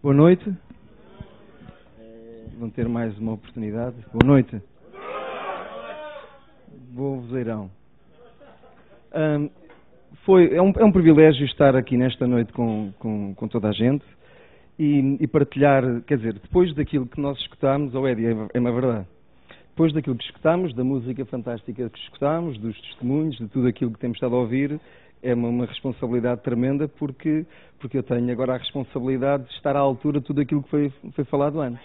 Boa 0.00 0.14
noite. 0.14 0.48
Vão 2.56 2.70
ter 2.70 2.88
mais 2.88 3.18
uma 3.18 3.32
oportunidade. 3.32 3.96
Boa 4.12 4.24
noite. 4.24 4.62
Bom 6.92 7.20
vozeirão. 7.20 7.68
Um, 9.12 9.50
foi, 10.24 10.54
é, 10.54 10.62
um, 10.62 10.72
é 10.76 10.84
um 10.84 10.92
privilégio 10.92 11.44
estar 11.46 11.74
aqui 11.74 11.96
nesta 11.96 12.28
noite 12.28 12.52
com, 12.52 12.92
com, 13.00 13.34
com 13.34 13.48
toda 13.48 13.70
a 13.70 13.72
gente 13.72 14.04
e, 14.78 15.16
e, 15.18 15.26
partilhar, 15.26 15.82
quer 16.02 16.18
dizer, 16.18 16.34
depois 16.34 16.72
daquilo 16.76 17.06
que 17.06 17.20
nós 17.20 17.36
escutámos, 17.40 17.92
ou 17.92 18.02
oh 18.04 18.06
é, 18.08 18.14
é 18.54 18.60
uma 18.60 18.70
verdade, 18.70 19.06
depois 19.70 19.92
daquilo 19.92 20.14
que 20.14 20.24
escutámos, 20.24 20.72
da 20.76 20.84
música 20.84 21.24
fantástica 21.24 21.90
que 21.90 21.98
escutámos, 21.98 22.56
dos 22.58 22.80
testemunhos, 22.82 23.36
de 23.36 23.48
tudo 23.48 23.66
aquilo 23.66 23.90
que 23.92 23.98
temos 23.98 24.16
estado 24.16 24.36
a 24.36 24.38
ouvir, 24.38 24.80
é 25.22 25.34
uma, 25.34 25.48
uma, 25.48 25.66
responsabilidade 25.66 26.42
tremenda 26.42 26.88
porque, 26.88 27.44
porque 27.78 27.98
eu 27.98 28.02
tenho 28.02 28.30
agora 28.30 28.54
a 28.54 28.58
responsabilidade 28.58 29.44
de 29.44 29.52
estar 29.54 29.76
à 29.76 29.80
altura 29.80 30.20
de 30.20 30.26
tudo 30.26 30.40
aquilo 30.40 30.62
que 30.62 30.70
foi, 30.70 30.92
foi 31.14 31.24
falado 31.24 31.60
antes. 31.60 31.82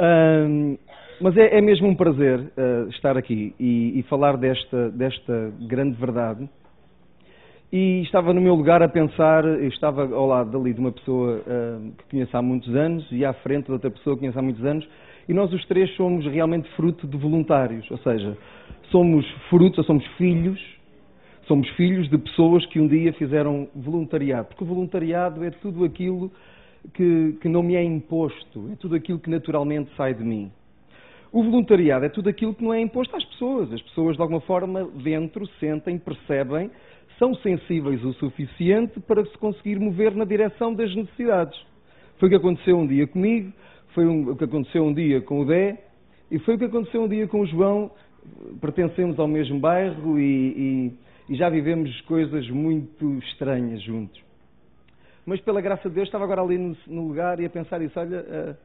Um, 0.00 0.78
mas 1.20 1.36
é, 1.36 1.58
é, 1.58 1.60
mesmo 1.60 1.86
um 1.86 1.94
prazer 1.94 2.40
uh, 2.40 2.88
estar 2.88 3.16
aqui 3.16 3.54
e, 3.60 3.98
e, 3.98 4.02
falar 4.04 4.38
desta, 4.38 4.90
desta 4.90 5.52
grande 5.60 5.96
verdade. 5.96 6.48
E 7.70 8.00
estava 8.02 8.32
no 8.32 8.40
meu 8.40 8.54
lugar 8.54 8.82
a 8.82 8.88
pensar, 8.88 9.44
eu 9.44 9.68
estava 9.68 10.02
ao 10.12 10.26
lado 10.26 10.50
dali 10.50 10.72
de 10.72 10.80
uma 10.80 10.90
pessoa 10.90 11.36
uh, 11.38 11.92
que 11.98 12.04
conheço 12.10 12.36
há 12.36 12.42
muitos 12.42 12.74
anos 12.74 13.06
e 13.12 13.24
à 13.24 13.32
frente 13.34 13.66
de 13.66 13.72
outra 13.72 13.90
pessoa 13.90 14.16
que 14.16 14.20
conheço 14.20 14.38
há 14.38 14.42
muitos 14.42 14.64
anos, 14.64 14.88
e 15.28 15.34
nós 15.34 15.52
os 15.52 15.64
três 15.66 15.94
somos 15.94 16.24
realmente 16.26 16.68
fruto 16.70 17.06
de 17.06 17.16
voluntários, 17.16 17.88
ou 17.90 17.98
seja, 17.98 18.36
somos 18.90 19.24
frutos, 19.48 19.78
ou 19.78 19.84
somos 19.84 20.04
filhos 20.16 20.58
Somos 21.50 21.68
filhos 21.70 22.08
de 22.08 22.16
pessoas 22.16 22.64
que 22.66 22.78
um 22.78 22.86
dia 22.86 23.12
fizeram 23.14 23.68
voluntariado, 23.74 24.46
porque 24.46 24.62
o 24.62 24.66
voluntariado 24.68 25.42
é 25.42 25.50
tudo 25.50 25.84
aquilo 25.84 26.30
que, 26.94 27.38
que 27.40 27.48
não 27.48 27.60
me 27.60 27.74
é 27.74 27.82
imposto, 27.82 28.70
é 28.72 28.76
tudo 28.76 28.94
aquilo 28.94 29.18
que 29.18 29.28
naturalmente 29.28 29.90
sai 29.96 30.14
de 30.14 30.22
mim. 30.22 30.52
O 31.32 31.42
voluntariado 31.42 32.04
é 32.04 32.08
tudo 32.08 32.28
aquilo 32.28 32.54
que 32.54 32.62
não 32.62 32.72
é 32.72 32.80
imposto 32.80 33.16
às 33.16 33.24
pessoas. 33.24 33.72
As 33.72 33.82
pessoas, 33.82 34.14
de 34.14 34.22
alguma 34.22 34.40
forma, 34.42 34.84
dentro, 35.02 35.44
sentem, 35.58 35.98
percebem, 35.98 36.70
são 37.18 37.34
sensíveis 37.34 38.04
o 38.04 38.12
suficiente 38.12 39.00
para 39.00 39.24
se 39.24 39.36
conseguir 39.36 39.80
mover 39.80 40.14
na 40.14 40.24
direção 40.24 40.72
das 40.72 40.94
necessidades. 40.94 41.60
Foi 42.18 42.28
o 42.28 42.30
que 42.30 42.36
aconteceu 42.36 42.78
um 42.78 42.86
dia 42.86 43.08
comigo, 43.08 43.52
foi 43.88 44.06
o 44.06 44.36
que 44.36 44.44
aconteceu 44.44 44.84
um 44.84 44.94
dia 44.94 45.20
com 45.20 45.40
o 45.40 45.44
Dé, 45.44 45.82
e 46.30 46.38
foi 46.38 46.54
o 46.54 46.58
que 46.58 46.66
aconteceu 46.66 47.02
um 47.02 47.08
dia 47.08 47.26
com 47.26 47.40
o 47.40 47.46
João. 47.46 47.90
Pertencemos 48.60 49.18
ao 49.18 49.26
mesmo 49.26 49.58
bairro 49.58 50.16
e, 50.16 50.92
e 51.30 51.36
já 51.36 51.48
vivemos 51.48 52.00
coisas 52.02 52.50
muito 52.50 53.18
estranhas 53.20 53.80
juntos. 53.82 54.20
Mas 55.24 55.40
pela 55.40 55.60
graça 55.60 55.88
de 55.88 55.94
Deus 55.94 56.08
estava 56.08 56.24
agora 56.24 56.42
ali 56.42 56.58
no, 56.58 56.76
no 56.88 57.06
lugar 57.06 57.38
e 57.38 57.46
a 57.46 57.50
pensar 57.50 57.80
isso, 57.80 57.98
olha, 58.00 58.18
uh, 58.18 58.56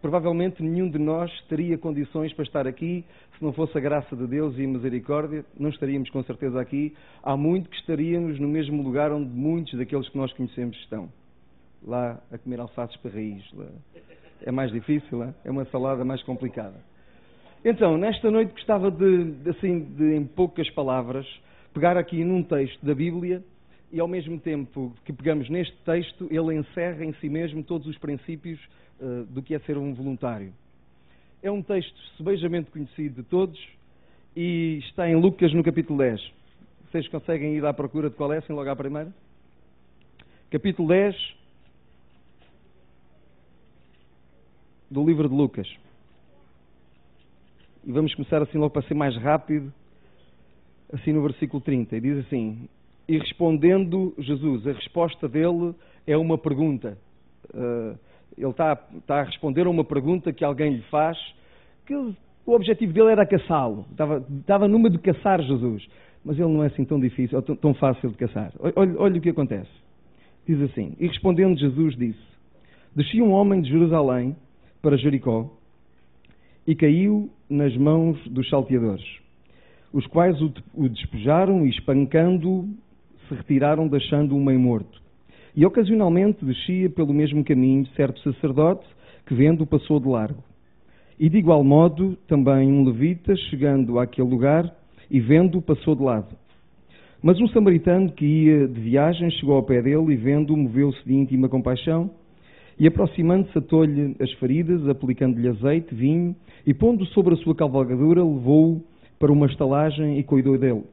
provavelmente 0.00 0.62
nenhum 0.62 0.88
de 0.88 0.98
nós 0.98 1.30
teria 1.42 1.76
condições 1.76 2.32
para 2.32 2.44
estar 2.44 2.66
aqui 2.66 3.04
se 3.36 3.44
não 3.44 3.52
fosse 3.52 3.76
a 3.76 3.80
graça 3.82 4.16
de 4.16 4.26
Deus 4.26 4.56
e 4.56 4.64
a 4.64 4.66
misericórdia, 4.66 5.44
não 5.60 5.68
estaríamos 5.68 6.08
com 6.08 6.22
certeza 6.22 6.58
aqui. 6.58 6.96
Há 7.22 7.36
muito 7.36 7.68
que 7.68 7.76
estaríamos 7.76 8.40
no 8.40 8.48
mesmo 8.48 8.82
lugar 8.82 9.12
onde 9.12 9.28
muitos 9.28 9.78
daqueles 9.78 10.08
que 10.08 10.16
nós 10.16 10.32
conhecemos 10.32 10.74
estão. 10.78 11.10
Lá 11.86 12.18
a 12.32 12.38
comer 12.38 12.60
alfaces 12.60 12.96
para 12.96 13.10
raiz. 13.10 13.44
É 14.42 14.50
mais 14.50 14.72
difícil, 14.72 15.22
é 15.44 15.50
uma 15.50 15.66
salada 15.66 16.02
mais 16.02 16.22
complicada. 16.22 16.80
Então, 17.62 17.98
nesta 17.98 18.30
noite 18.30 18.52
gostava 18.52 18.90
de, 18.90 19.50
assim, 19.50 19.80
de 19.80 20.14
em 20.14 20.24
poucas 20.24 20.70
palavras, 20.70 21.26
pegar 21.76 21.98
aqui 21.98 22.24
num 22.24 22.42
texto 22.42 22.82
da 22.82 22.94
Bíblia 22.94 23.44
e, 23.92 24.00
ao 24.00 24.08
mesmo 24.08 24.40
tempo 24.40 24.94
que 25.04 25.12
pegamos 25.12 25.50
neste 25.50 25.76
texto, 25.84 26.26
ele 26.30 26.54
encerra 26.54 27.04
em 27.04 27.12
si 27.20 27.28
mesmo 27.28 27.62
todos 27.62 27.86
os 27.86 27.98
princípios 27.98 28.58
uh, 28.98 29.26
do 29.26 29.42
que 29.42 29.54
é 29.54 29.58
ser 29.58 29.76
um 29.76 29.92
voluntário. 29.92 30.54
É 31.42 31.50
um 31.50 31.62
texto 31.62 31.94
subejamente 32.16 32.70
conhecido 32.70 33.16
de 33.16 33.28
todos 33.28 33.62
e 34.34 34.78
está 34.86 35.06
em 35.06 35.16
Lucas 35.16 35.52
no 35.52 35.62
capítulo 35.62 35.98
10. 35.98 36.18
Vocês 36.90 37.06
conseguem 37.08 37.56
ir 37.56 37.66
à 37.66 37.74
procura 37.74 38.08
de 38.08 38.16
qual 38.16 38.32
é, 38.32 38.38
assim 38.38 38.54
logo 38.54 38.70
à 38.70 38.74
primeira? 38.74 39.12
Capítulo 40.50 40.88
10 40.88 41.14
do 44.90 45.04
livro 45.04 45.28
de 45.28 45.34
Lucas. 45.34 45.68
E 47.84 47.92
vamos 47.92 48.14
começar 48.14 48.40
assim 48.40 48.56
logo 48.56 48.70
para 48.70 48.88
ser 48.88 48.94
mais 48.94 49.14
rápido 49.18 49.70
assim 50.92 51.12
no 51.12 51.22
versículo 51.22 51.60
30, 51.60 51.96
e 51.96 52.00
diz 52.00 52.26
assim: 52.26 52.68
E 53.08 53.18
respondendo 53.18 54.14
Jesus, 54.18 54.66
a 54.66 54.72
resposta 54.72 55.28
dele 55.28 55.74
é 56.06 56.16
uma 56.16 56.38
pergunta. 56.38 56.98
Uh, 57.52 57.98
ele 58.36 58.50
está, 58.50 58.78
está, 58.96 59.20
a 59.20 59.22
responder 59.22 59.66
a 59.66 59.70
uma 59.70 59.84
pergunta 59.84 60.32
que 60.32 60.44
alguém 60.44 60.74
lhe 60.74 60.82
faz, 60.82 61.16
que 61.86 61.94
o 61.94 62.14
objetivo 62.52 62.92
dele 62.92 63.10
era 63.10 63.24
caçá-lo. 63.24 63.86
Estava, 63.90 64.24
estava 64.40 64.68
numa 64.68 64.90
de 64.90 64.98
caçar 64.98 65.40
Jesus. 65.42 65.86
Mas 66.24 66.38
ele 66.38 66.48
não 66.48 66.62
é 66.62 66.66
assim 66.66 66.84
tão 66.84 66.98
difícil, 66.98 67.40
tão, 67.42 67.56
tão 67.56 67.74
fácil 67.74 68.10
de 68.10 68.16
caçar. 68.16 68.52
Olha, 68.58 68.98
olha 68.98 69.18
o 69.18 69.20
que 69.20 69.30
acontece. 69.30 69.70
Diz 70.46 70.60
assim: 70.60 70.94
E 70.98 71.06
respondendo 71.06 71.58
Jesus 71.58 71.96
disse: 71.96 72.20
Descia 72.94 73.22
um 73.22 73.32
homem 73.32 73.60
de 73.60 73.70
Jerusalém 73.70 74.36
para 74.82 74.96
Jericó 74.96 75.50
e 76.66 76.74
caiu 76.74 77.30
nas 77.48 77.76
mãos 77.76 78.18
dos 78.28 78.48
salteadores 78.48 79.25
os 79.92 80.06
quais 80.06 80.40
o 80.40 80.52
despejaram 80.88 81.66
e, 81.66 81.70
espancando-o, 81.70 82.68
se 83.28 83.34
retiraram, 83.34 83.88
deixando-o 83.88 84.40
meio 84.40 84.60
morto. 84.60 85.00
E 85.54 85.64
ocasionalmente 85.64 86.44
descia 86.44 86.90
pelo 86.90 87.14
mesmo 87.14 87.42
caminho 87.44 87.86
certo 87.96 88.20
sacerdote 88.20 88.86
que, 89.26 89.34
vendo, 89.34 89.66
passou 89.66 89.98
de 89.98 90.08
largo. 90.08 90.42
E 91.18 91.30
de 91.30 91.38
igual 91.38 91.64
modo, 91.64 92.16
também 92.28 92.70
um 92.70 92.84
levita, 92.84 93.34
chegando 93.48 93.98
àquele 93.98 94.28
lugar 94.28 94.70
e 95.10 95.18
vendo, 95.18 95.62
passou 95.62 95.94
de 95.94 96.02
lado. 96.02 96.36
Mas 97.22 97.40
um 97.40 97.48
samaritano 97.48 98.12
que 98.12 98.24
ia 98.24 98.68
de 98.68 98.80
viagem 98.80 99.30
chegou 99.30 99.56
ao 99.56 99.62
pé 99.62 99.80
dele 99.80 100.12
e, 100.12 100.16
vendo, 100.16 100.54
moveu-se 100.56 101.02
de 101.06 101.14
íntima 101.14 101.48
compaixão 101.48 102.10
e, 102.78 102.86
aproximando-se, 102.86 103.56
atou-lhe 103.56 104.14
as 104.20 104.30
feridas, 104.32 104.86
aplicando-lhe 104.86 105.48
azeite, 105.48 105.94
vinho 105.94 106.36
e, 106.66 106.74
pondo 106.74 107.06
sobre 107.06 107.34
a 107.34 107.36
sua 107.38 107.54
cavalgadura, 107.54 108.22
levou-o 108.22 108.84
para 109.18 109.32
uma 109.32 109.46
estalagem 109.46 110.18
e 110.18 110.22
cuidou 110.22 110.58
dele. 110.58 110.84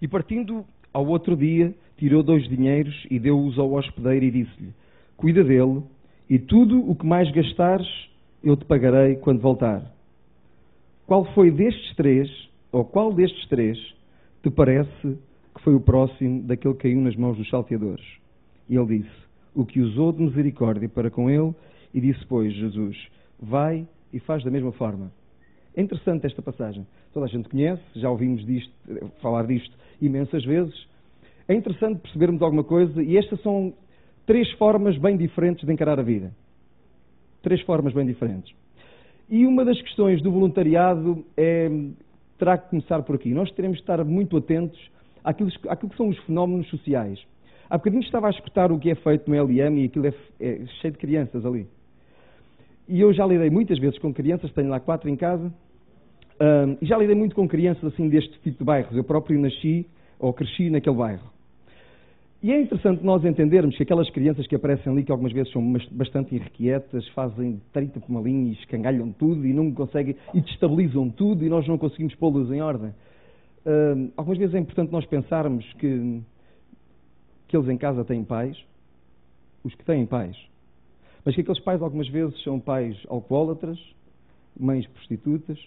E 0.00 0.06
partindo 0.06 0.64
ao 0.92 1.06
outro 1.06 1.36
dia, 1.36 1.74
tirou 1.96 2.22
dois 2.22 2.48
dinheiros 2.48 3.06
e 3.10 3.18
deu-os 3.18 3.58
ao 3.58 3.72
hospedeiro 3.72 4.24
e 4.26 4.30
disse-lhe: 4.30 4.72
Cuida 5.16 5.42
dele, 5.42 5.82
e 6.28 6.38
tudo 6.38 6.88
o 6.88 6.94
que 6.94 7.06
mais 7.06 7.30
gastares, 7.30 7.86
eu 8.42 8.56
te 8.56 8.64
pagarei 8.64 9.16
quando 9.16 9.40
voltar. 9.40 9.82
Qual 11.06 11.24
foi 11.34 11.50
destes 11.50 11.94
três, 11.94 12.28
ou 12.72 12.84
qual 12.84 13.12
destes 13.12 13.48
três, 13.48 13.78
te 14.42 14.50
parece 14.50 15.18
que 15.54 15.62
foi 15.62 15.74
o 15.74 15.80
próximo 15.80 16.42
daquele 16.42 16.74
que 16.74 16.82
caiu 16.82 17.00
nas 17.00 17.16
mãos 17.16 17.36
dos 17.36 17.48
salteadores? 17.48 18.04
E 18.68 18.76
ele 18.76 18.98
disse: 18.98 19.16
O 19.54 19.64
que 19.64 19.80
usou 19.80 20.12
de 20.12 20.22
misericórdia 20.22 20.88
para 20.88 21.10
com 21.10 21.30
ele, 21.30 21.54
e 21.94 22.00
disse, 22.00 22.24
pois, 22.26 22.52
Jesus: 22.52 22.96
Vai 23.40 23.86
e 24.12 24.18
faz 24.18 24.44
da 24.44 24.50
mesma 24.50 24.72
forma. 24.72 25.10
É 25.76 25.82
interessante 25.82 26.26
esta 26.26 26.40
passagem. 26.40 26.86
Toda 27.12 27.26
a 27.26 27.28
gente 27.28 27.50
conhece, 27.50 27.82
já 27.94 28.10
ouvimos 28.10 28.44
disto, 28.46 28.72
falar 29.20 29.46
disto 29.46 29.76
imensas 30.00 30.42
vezes. 30.44 30.74
É 31.46 31.54
interessante 31.54 32.00
percebermos 32.00 32.40
alguma 32.40 32.64
coisa 32.64 33.02
e 33.02 33.16
estas 33.18 33.40
são 33.42 33.74
três 34.24 34.50
formas 34.52 34.96
bem 34.96 35.16
diferentes 35.16 35.66
de 35.66 35.72
encarar 35.72 36.00
a 36.00 36.02
vida. 36.02 36.32
Três 37.42 37.60
formas 37.60 37.92
bem 37.92 38.06
diferentes. 38.06 38.54
E 39.28 39.46
uma 39.46 39.64
das 39.64 39.80
questões 39.82 40.22
do 40.22 40.30
voluntariado 40.30 41.24
é, 41.36 41.68
terá 42.38 42.56
que 42.56 42.70
começar 42.70 43.02
por 43.02 43.16
aqui. 43.16 43.34
Nós 43.34 43.50
teremos 43.52 43.76
de 43.76 43.82
estar 43.82 44.02
muito 44.04 44.36
atentos 44.36 44.80
àquilo, 45.22 45.50
àquilo 45.68 45.90
que 45.90 45.96
são 45.96 46.08
os 46.08 46.18
fenómenos 46.20 46.68
sociais. 46.68 47.20
Há 47.68 47.76
bocadinho 47.76 48.02
estava 48.02 48.28
a 48.28 48.30
escutar 48.30 48.72
o 48.72 48.78
que 48.78 48.90
é 48.90 48.94
feito 48.94 49.28
no 49.28 49.36
LM 49.36 49.78
e 49.78 49.84
aquilo 49.86 50.06
é, 50.06 50.14
é 50.40 50.66
cheio 50.80 50.92
de 50.92 50.98
crianças 50.98 51.44
ali. 51.44 51.66
E 52.88 53.00
eu 53.00 53.12
já 53.12 53.26
lidei 53.26 53.50
muitas 53.50 53.78
vezes 53.78 53.98
com 53.98 54.14
crianças, 54.14 54.52
tenho 54.52 54.68
lá 54.68 54.78
quatro 54.78 55.10
em 55.10 55.16
casa, 55.16 55.52
um, 56.40 56.76
e 56.80 56.86
já 56.86 56.98
lidei 56.98 57.14
muito 57.14 57.34
com 57.34 57.48
crianças 57.48 57.84
assim 57.84 58.08
deste 58.08 58.38
tipo 58.40 58.58
de 58.58 58.64
bairros. 58.64 58.96
Eu 58.96 59.04
próprio 59.04 59.38
nasci 59.40 59.86
ou 60.18 60.32
cresci 60.32 60.70
naquele 60.70 60.96
bairro. 60.96 61.36
E 62.42 62.52
é 62.52 62.60
interessante 62.60 63.02
nós 63.02 63.24
entendermos 63.24 63.76
que 63.76 63.82
aquelas 63.82 64.08
crianças 64.10 64.46
que 64.46 64.54
aparecem 64.54 64.92
ali, 64.92 65.02
que 65.02 65.10
algumas 65.10 65.32
vezes 65.32 65.50
são 65.52 65.74
bastante 65.90 66.34
irrequietas, 66.34 67.08
fazem 67.08 67.60
30 67.72 67.98
por 68.00 68.10
uma 68.10 68.20
linha 68.20 68.50
e 68.50 68.52
escangalham 68.52 69.10
tudo 69.12 69.46
e 69.46 69.52
não 69.52 69.72
conseguem, 69.72 70.14
e 70.34 70.40
destabilizam 70.40 71.08
tudo 71.10 71.44
e 71.44 71.48
nós 71.48 71.66
não 71.66 71.78
conseguimos 71.78 72.14
pô-los 72.14 72.50
em 72.52 72.60
ordem. 72.60 72.92
Um, 73.64 74.10
algumas 74.16 74.38
vezes 74.38 74.54
é 74.54 74.58
importante 74.58 74.92
nós 74.92 75.04
pensarmos 75.06 75.64
que, 75.74 76.20
que 77.48 77.56
eles 77.56 77.68
em 77.68 77.76
casa 77.76 78.04
têm 78.04 78.22
pais, 78.22 78.56
os 79.64 79.74
que 79.74 79.84
têm 79.84 80.06
pais, 80.06 80.36
mas 81.24 81.34
que 81.34 81.40
aqueles 81.40 81.60
pais 81.60 81.82
algumas 81.82 82.08
vezes 82.08 82.40
são 82.44 82.60
pais 82.60 82.96
alcoólatras, 83.08 83.78
mães 84.56 84.86
prostitutas, 84.86 85.58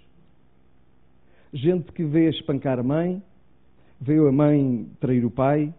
gente 1.53 1.91
que 1.91 2.03
vê 2.03 2.29
espancar 2.29 2.79
a 2.79 2.83
mãe, 2.83 3.21
vê 3.99 4.17
a 4.17 4.31
mãe 4.31 4.87
trair 4.99 5.25
o 5.25 5.31
pai, 5.31 5.73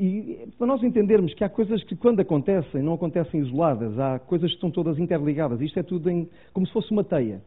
E 0.00 0.48
para 0.56 0.66
nós 0.66 0.82
entendermos 0.82 1.34
que 1.34 1.44
há 1.44 1.48
coisas 1.48 1.82
que, 1.84 1.94
quando 1.94 2.20
acontecem, 2.20 2.82
não 2.82 2.94
acontecem 2.94 3.40
isoladas, 3.40 3.98
há 3.98 4.18
coisas 4.18 4.48
que 4.50 4.54
estão 4.56 4.70
todas 4.70 4.98
interligadas. 4.98 5.60
Isto 5.60 5.78
é 5.80 5.82
tudo 5.82 6.08
em, 6.08 6.28
como 6.52 6.66
se 6.66 6.72
fosse 6.72 6.90
uma 6.90 7.04
teia. 7.04 7.42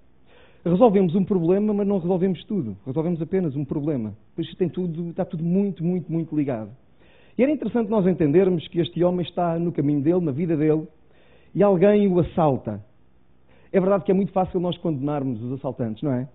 Resolvemos 0.64 1.16
um 1.16 1.24
problema, 1.24 1.74
mas 1.74 1.88
não 1.88 2.00
resolvemos 2.00 2.44
tudo. 2.46 2.76
Resolvemos 2.86 3.22
apenas 3.22 3.56
um 3.56 3.66
problema. 3.66 4.14
Pois 4.36 4.48
isto 4.48 4.58
tem 4.58 4.70
tudo, 4.70 5.10
está 5.10 5.26
tudo 5.26 5.44
muito, 5.44 5.84
muito, 5.84 6.12
muito 6.12 6.36
ligado. 6.36 6.70
E 7.38 7.44
era 7.44 7.52
interessante 7.52 7.90
nós 7.90 8.06
entendermos 8.08 8.68
que 8.68 8.80
este 8.80 9.04
homem 9.04 9.26
está 9.26 9.60
no 9.60 9.72
caminho 9.72 10.02
dele, 10.02 10.22
na 10.22 10.32
vida 10.32 10.56
dele, 10.56 10.88
e 11.54 11.62
alguém 11.62 12.08
o 12.08 12.20
assalta. 12.20 12.84
É 13.72 13.80
verdade 13.80 14.06
que 14.06 14.12
é 14.12 14.14
muito 14.14 14.32
fácil 14.32 14.60
nós 14.60 14.78
condenarmos 14.78 15.42
os 15.42 15.52
assaltantes, 15.54 16.02
não 16.02 16.14
é? 16.14 16.28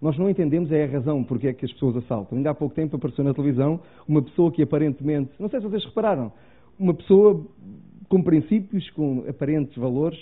Nós 0.00 0.16
não 0.16 0.30
entendemos 0.30 0.72
é 0.72 0.84
a 0.84 0.86
razão 0.86 1.22
porque 1.22 1.48
é 1.48 1.52
que 1.52 1.64
as 1.64 1.72
pessoas 1.72 1.96
assaltam. 1.96 2.38
Ainda 2.38 2.50
há 2.50 2.54
pouco 2.54 2.74
tempo 2.74 2.96
apareceu 2.96 3.22
na 3.22 3.34
televisão 3.34 3.80
uma 4.08 4.22
pessoa 4.22 4.50
que 4.50 4.62
aparentemente, 4.62 5.30
não 5.38 5.48
sei 5.48 5.60
se 5.60 5.66
vocês 5.66 5.84
repararam, 5.84 6.32
uma 6.78 6.94
pessoa 6.94 7.44
com 8.08 8.22
princípios, 8.22 8.88
com 8.90 9.24
aparentes 9.28 9.76
valores, 9.76 10.18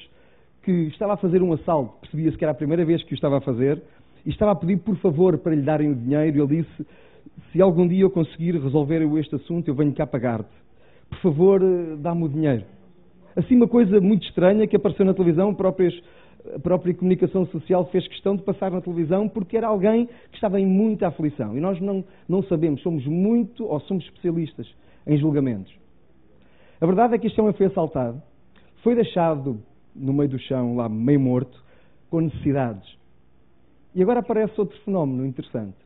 que 0.62 0.72
estava 0.88 1.14
a 1.14 1.16
fazer 1.16 1.42
um 1.42 1.52
assalto, 1.52 1.94
percebia-se 2.00 2.36
que 2.36 2.44
era 2.44 2.52
a 2.52 2.54
primeira 2.54 2.84
vez 2.84 3.02
que 3.02 3.12
o 3.12 3.14
estava 3.14 3.38
a 3.38 3.40
fazer, 3.40 3.82
e 4.26 4.30
estava 4.30 4.52
a 4.52 4.54
pedir 4.54 4.78
por 4.78 4.96
favor 4.96 5.38
para 5.38 5.54
lhe 5.54 5.62
darem 5.62 5.90
o 5.90 5.94
dinheiro, 5.94 6.36
e 6.36 6.40
ele 6.40 6.62
disse, 6.62 6.86
se 7.52 7.62
algum 7.62 7.86
dia 7.86 8.02
eu 8.02 8.10
conseguir 8.10 8.60
resolver 8.60 9.00
este 9.18 9.36
assunto, 9.36 9.68
eu 9.68 9.74
venho 9.74 9.94
cá 9.94 10.06
pagar-te. 10.06 10.50
Por 11.08 11.18
favor, 11.20 11.62
eh, 11.62 11.96
dá-me 11.98 12.24
o 12.24 12.28
dinheiro. 12.28 12.64
Assim, 13.34 13.54
uma 13.54 13.68
coisa 13.68 14.00
muito 14.00 14.26
estranha 14.26 14.66
que 14.66 14.76
apareceu 14.76 15.06
na 15.06 15.14
televisão, 15.14 15.54
próprias 15.54 15.94
a 16.54 16.58
própria 16.58 16.94
comunicação 16.94 17.46
social 17.46 17.86
fez 17.86 18.06
questão 18.08 18.36
de 18.36 18.42
passar 18.42 18.70
na 18.70 18.80
televisão 18.80 19.28
porque 19.28 19.56
era 19.56 19.66
alguém 19.66 20.06
que 20.06 20.34
estava 20.34 20.60
em 20.60 20.66
muita 20.66 21.08
aflição. 21.08 21.56
E 21.56 21.60
nós 21.60 21.80
não, 21.80 22.04
não 22.28 22.42
sabemos, 22.42 22.82
somos 22.82 23.06
muito 23.06 23.66
ou 23.66 23.80
somos 23.80 24.04
especialistas 24.04 24.66
em 25.06 25.16
julgamentos. 25.18 25.74
A 26.80 26.86
verdade 26.86 27.14
é 27.14 27.18
que 27.18 27.26
este 27.26 27.40
homem 27.40 27.52
foi 27.52 27.66
assaltado, 27.66 28.22
foi 28.82 28.94
deixado 28.94 29.60
no 29.94 30.12
meio 30.12 30.28
do 30.28 30.38
chão, 30.38 30.76
lá 30.76 30.88
meio 30.88 31.20
morto, 31.20 31.62
com 32.10 32.20
necessidades. 32.20 32.96
E 33.94 34.02
agora 34.02 34.20
aparece 34.20 34.58
outro 34.60 34.78
fenómeno 34.84 35.26
interessante. 35.26 35.76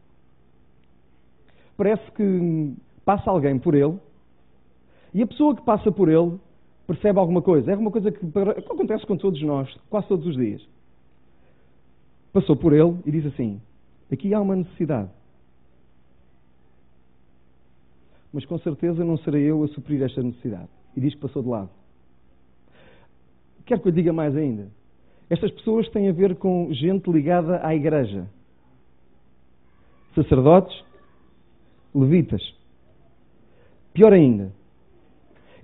Parece 1.76 2.10
que 2.12 2.74
passa 3.04 3.30
alguém 3.30 3.58
por 3.58 3.74
ele 3.74 3.98
e 5.14 5.22
a 5.22 5.26
pessoa 5.26 5.56
que 5.56 5.62
passa 5.62 5.90
por 5.90 6.08
ele 6.08 6.38
percebe 6.86 7.18
alguma 7.18 7.42
coisa. 7.42 7.70
É 7.70 7.72
alguma 7.72 7.90
coisa 7.90 8.10
que, 8.10 8.18
que 8.18 8.38
acontece 8.38 9.06
com 9.06 9.16
todos 9.16 9.40
nós, 9.42 9.72
quase 9.88 10.08
todos 10.08 10.26
os 10.26 10.36
dias. 10.36 10.62
Passou 12.32 12.56
por 12.56 12.72
ele 12.72 12.96
e 13.04 13.10
diz 13.10 13.26
assim: 13.26 13.60
aqui 14.10 14.32
há 14.32 14.40
uma 14.40 14.56
necessidade. 14.56 15.10
Mas 18.32 18.46
com 18.46 18.58
certeza 18.58 19.04
não 19.04 19.18
serei 19.18 19.42
eu 19.42 19.62
a 19.62 19.68
suprir 19.68 20.02
esta 20.02 20.22
necessidade. 20.22 20.68
E 20.96 21.00
diz 21.00 21.14
que 21.14 21.20
passou 21.20 21.42
de 21.42 21.48
lado. 21.48 21.70
Quero 23.66 23.80
que 23.82 23.88
eu 23.88 23.92
diga 23.92 24.12
mais 24.12 24.34
ainda. 24.34 24.68
Estas 25.28 25.50
pessoas 25.50 25.88
têm 25.90 26.08
a 26.08 26.12
ver 26.12 26.36
com 26.36 26.68
gente 26.72 27.10
ligada 27.10 27.64
à 27.66 27.74
igreja. 27.74 28.26
Sacerdotes, 30.14 30.82
levitas. 31.94 32.42
Pior 33.92 34.12
ainda, 34.12 34.52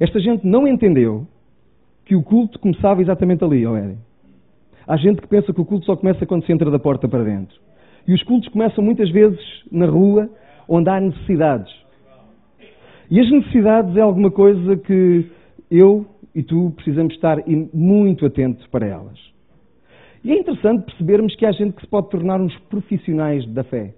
esta 0.00 0.20
gente 0.20 0.46
não 0.46 0.66
entendeu 0.66 1.26
que 2.04 2.14
o 2.14 2.22
culto 2.22 2.58
começava 2.58 3.02
exatamente 3.02 3.44
ali, 3.44 3.66
ó 3.66 3.76
Éden. 3.76 3.98
Há 4.86 4.96
gente 4.96 5.20
que 5.20 5.28
pensa 5.28 5.52
que 5.52 5.60
o 5.60 5.64
culto 5.64 5.84
só 5.84 5.96
começa 5.96 6.24
quando 6.24 6.46
se 6.46 6.52
entra 6.52 6.70
da 6.70 6.78
porta 6.78 7.08
para 7.08 7.24
dentro. 7.24 7.58
E 8.06 8.14
os 8.14 8.22
cultos 8.22 8.48
começam 8.48 8.82
muitas 8.82 9.10
vezes 9.10 9.40
na 9.70 9.86
rua, 9.86 10.30
onde 10.66 10.88
há 10.88 10.98
necessidades. 11.00 11.70
E 13.10 13.20
as 13.20 13.30
necessidades 13.30 13.96
é 13.96 14.00
alguma 14.00 14.30
coisa 14.30 14.76
que 14.76 15.26
eu 15.70 16.06
e 16.34 16.42
tu 16.42 16.72
precisamos 16.76 17.12
estar 17.14 17.38
muito 17.74 18.24
atentos 18.24 18.66
para 18.68 18.86
elas. 18.86 19.18
E 20.24 20.32
é 20.32 20.38
interessante 20.38 20.84
percebermos 20.86 21.34
que 21.36 21.44
há 21.44 21.52
gente 21.52 21.74
que 21.74 21.82
se 21.82 21.88
pode 21.88 22.08
tornar 22.08 22.40
uns 22.40 22.56
profissionais 22.70 23.46
da 23.48 23.64
fé. 23.64 23.94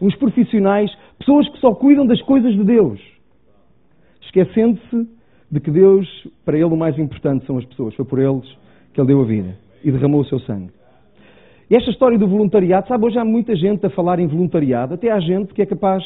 Uns 0.00 0.16
profissionais, 0.16 0.90
pessoas 1.18 1.48
que 1.50 1.58
só 1.60 1.72
cuidam 1.74 2.06
das 2.06 2.20
coisas 2.22 2.52
de 2.52 2.64
Deus 2.64 3.13
esquecendo-se 4.34 5.08
de 5.50 5.60
que 5.60 5.70
Deus, 5.70 6.08
para 6.44 6.56
ele, 6.56 6.64
o 6.64 6.76
mais 6.76 6.98
importante 6.98 7.46
são 7.46 7.56
as 7.56 7.64
pessoas. 7.64 7.94
Foi 7.94 8.04
por 8.04 8.18
eles 8.18 8.44
que 8.92 9.00
ele 9.00 9.08
deu 9.08 9.20
a 9.20 9.24
vida 9.24 9.56
e 9.84 9.92
derramou 9.92 10.22
o 10.22 10.24
seu 10.24 10.40
sangue. 10.40 10.70
E 11.70 11.76
esta 11.76 11.90
história 11.90 12.18
do 12.18 12.26
voluntariado, 12.26 12.88
sabe, 12.88 13.06
hoje 13.06 13.18
há 13.18 13.24
muita 13.24 13.54
gente 13.54 13.86
a 13.86 13.90
falar 13.90 14.18
em 14.18 14.26
voluntariado, 14.26 14.94
até 14.94 15.10
há 15.10 15.20
gente 15.20 15.54
que 15.54 15.62
é 15.62 15.66
capaz 15.66 16.02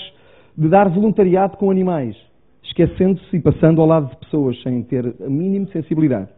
de 0.57 0.69
dar 0.69 0.89
voluntariado 0.89 1.57
com 1.57 1.71
animais, 1.71 2.17
esquecendo-se 2.63 3.37
e 3.37 3.41
passando 3.41 3.81
ao 3.81 3.87
lado 3.87 4.11
de 4.11 4.17
pessoas 4.17 4.61
sem 4.63 4.83
ter 4.83 5.15
a 5.25 5.29
mínima 5.29 5.67
sensibilidade. 5.73 6.29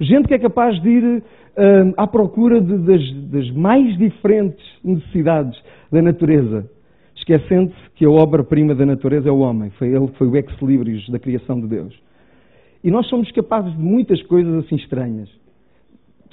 Gente 0.00 0.28
que 0.28 0.34
é 0.34 0.38
capaz 0.38 0.80
de 0.80 0.88
ir 0.88 1.04
uh, 1.04 1.22
à 1.96 2.06
procura 2.06 2.60
de, 2.60 2.78
das, 2.78 3.12
das 3.30 3.50
mais 3.50 3.96
diferentes 3.98 4.64
necessidades 4.82 5.60
da 5.92 6.00
natureza, 6.00 6.70
esquecendo-se 7.20 7.90
que 7.94 8.04
a 8.04 8.10
obra-prima 8.10 8.74
da 8.74 8.84
natureza 8.84 9.28
é 9.28 9.32
o 9.32 9.38
homem. 9.38 9.70
Foi 9.70 9.88
ele 9.88 10.08
foi 10.18 10.26
o 10.26 10.36
ex-libris 10.36 11.08
da 11.08 11.18
criação 11.18 11.60
de 11.60 11.68
Deus. 11.68 11.94
E 12.82 12.90
nós 12.90 13.06
somos 13.08 13.30
capazes 13.32 13.72
de 13.72 13.78
muitas 13.78 14.22
coisas 14.22 14.64
assim 14.64 14.76
estranhas. 14.76 15.28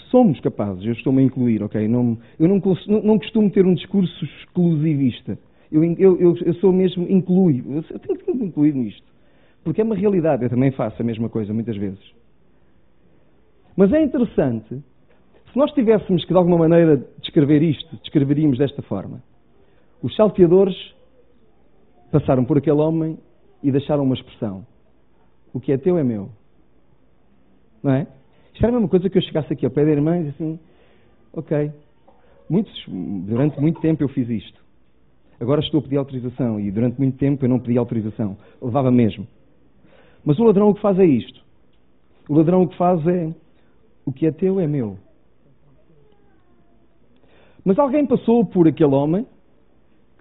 Somos 0.10 0.40
capazes, 0.40 0.86
eu 0.86 0.94
estou-me 0.94 1.22
a 1.22 1.26
incluir, 1.26 1.62
ok? 1.62 1.86
Não, 1.88 2.18
eu 2.40 2.48
não, 2.48 2.62
não, 3.04 3.20
costumo 3.20 3.50
ter 3.52 3.66
um 3.66 3.74
discurso 3.74 4.24
exclusivista. 4.24 5.38
Eu, 5.70 5.84
eu, 5.84 6.38
eu 6.38 6.54
sou 6.56 6.72
mesmo 6.72 7.06
inclui. 7.10 7.62
Eu 7.68 8.00
tenho 8.00 8.18
que 8.18 8.34
me 8.34 8.46
incluir 8.46 8.74
nisto. 8.74 9.04
Porque 9.66 9.82
é 9.82 9.84
uma 9.84 9.96
realidade, 9.96 10.44
eu 10.44 10.50
também 10.50 10.72
faço 10.72 11.02
a 11.02 11.06
mesma 11.06 11.28
coisa 11.28 11.54
muitas 11.54 11.76
vezes. 11.76 12.00
Mas 13.76 13.92
é 13.92 14.02
interessante, 14.02 14.82
se 15.52 15.58
nós 15.58 15.72
tivéssemos 15.74 16.24
que 16.24 16.32
de 16.32 16.38
alguma 16.38 16.58
maneira 16.58 17.06
descrever 17.22 17.62
isto, 17.62 17.98
descreveríamos 17.98 18.58
desta 18.58 18.82
forma. 18.82 19.22
Os 20.02 20.16
salteadores 20.16 20.76
passaram 22.12 22.46
por 22.46 22.58
aquele 22.58 22.80
homem 22.80 23.18
e 23.64 23.72
deixaram 23.72 24.04
uma 24.04 24.16
expressão: 24.16 24.66
O 25.54 25.60
que 25.60 25.72
é 25.72 25.78
teu 25.78 25.98
é 25.98 26.04
meu. 26.04 26.30
Não 27.82 27.94
é? 27.94 28.08
Isto 28.54 28.64
era 28.64 28.70
a 28.70 28.74
mesma 28.74 28.90
coisa 28.90 29.10
que 29.10 29.18
eu 29.18 29.22
chegasse 29.22 29.52
aqui 29.54 29.66
ao 29.66 29.72
pé 29.72 29.86
da 29.86 29.92
irmã 29.92 30.18
e 30.18 30.24
disse 30.26 30.44
assim: 30.44 30.60
Ok, 31.34 31.72
muitos, 32.50 32.74
durante 32.88 33.60
muito 33.60 33.80
tempo 33.82 34.04
eu 34.04 34.10
fiz 34.10 34.30
isto. 34.30 34.66
Agora 35.40 35.62
estou 35.62 35.80
a 35.80 35.84
pedir 35.84 35.98
autorização 35.98 36.60
e 36.60 36.72
durante 36.72 36.98
muito 36.98 37.18
tempo 37.18 37.46
eu 37.46 37.50
não 37.50 37.60
pedi 37.60 37.78
autorização. 37.78 38.38
Levava 38.62 38.92
mesmo. 38.92 39.28
Mas 40.26 40.40
o 40.40 40.44
ladrão 40.44 40.70
o 40.70 40.74
que 40.74 40.82
faz 40.82 40.98
é 41.00 41.06
isto. 41.06 41.42
O 42.28 42.36
ladrão 42.36 42.64
o 42.64 42.68
que 42.68 42.78
faz 42.78 43.06
é: 43.08 43.34
O 44.06 44.12
que 44.12 44.26
é 44.26 44.32
teu 44.32 44.60
é 44.60 44.68
meu. 44.68 44.98
Mas 47.64 47.78
alguém 47.78 48.06
passou 48.06 48.46
por 48.46 48.68
aquele 48.68 48.96
homem 48.96 49.26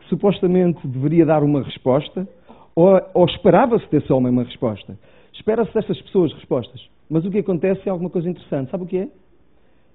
supostamente 0.09 0.87
deveria 0.87 1.25
dar 1.27 1.43
uma 1.43 1.63
resposta, 1.63 2.29
ou, 2.75 3.01
ou 3.15 3.27
esperava-se 3.27 3.89
desse 3.91 4.13
homem 4.13 4.31
uma 4.31 4.45
resposta. 4.45 4.99
Espera-se 5.33 5.73
dessas 5.73 6.01
pessoas 6.03 6.33
respostas. 6.33 6.89
Mas 7.09 7.25
o 7.25 7.31
que 7.31 7.39
acontece 7.39 7.89
é 7.89 7.91
alguma 7.91 8.11
coisa 8.11 8.29
interessante. 8.29 8.71
Sabe 8.71 8.85
o 8.85 8.87
que 8.87 8.99
é? 8.99 9.09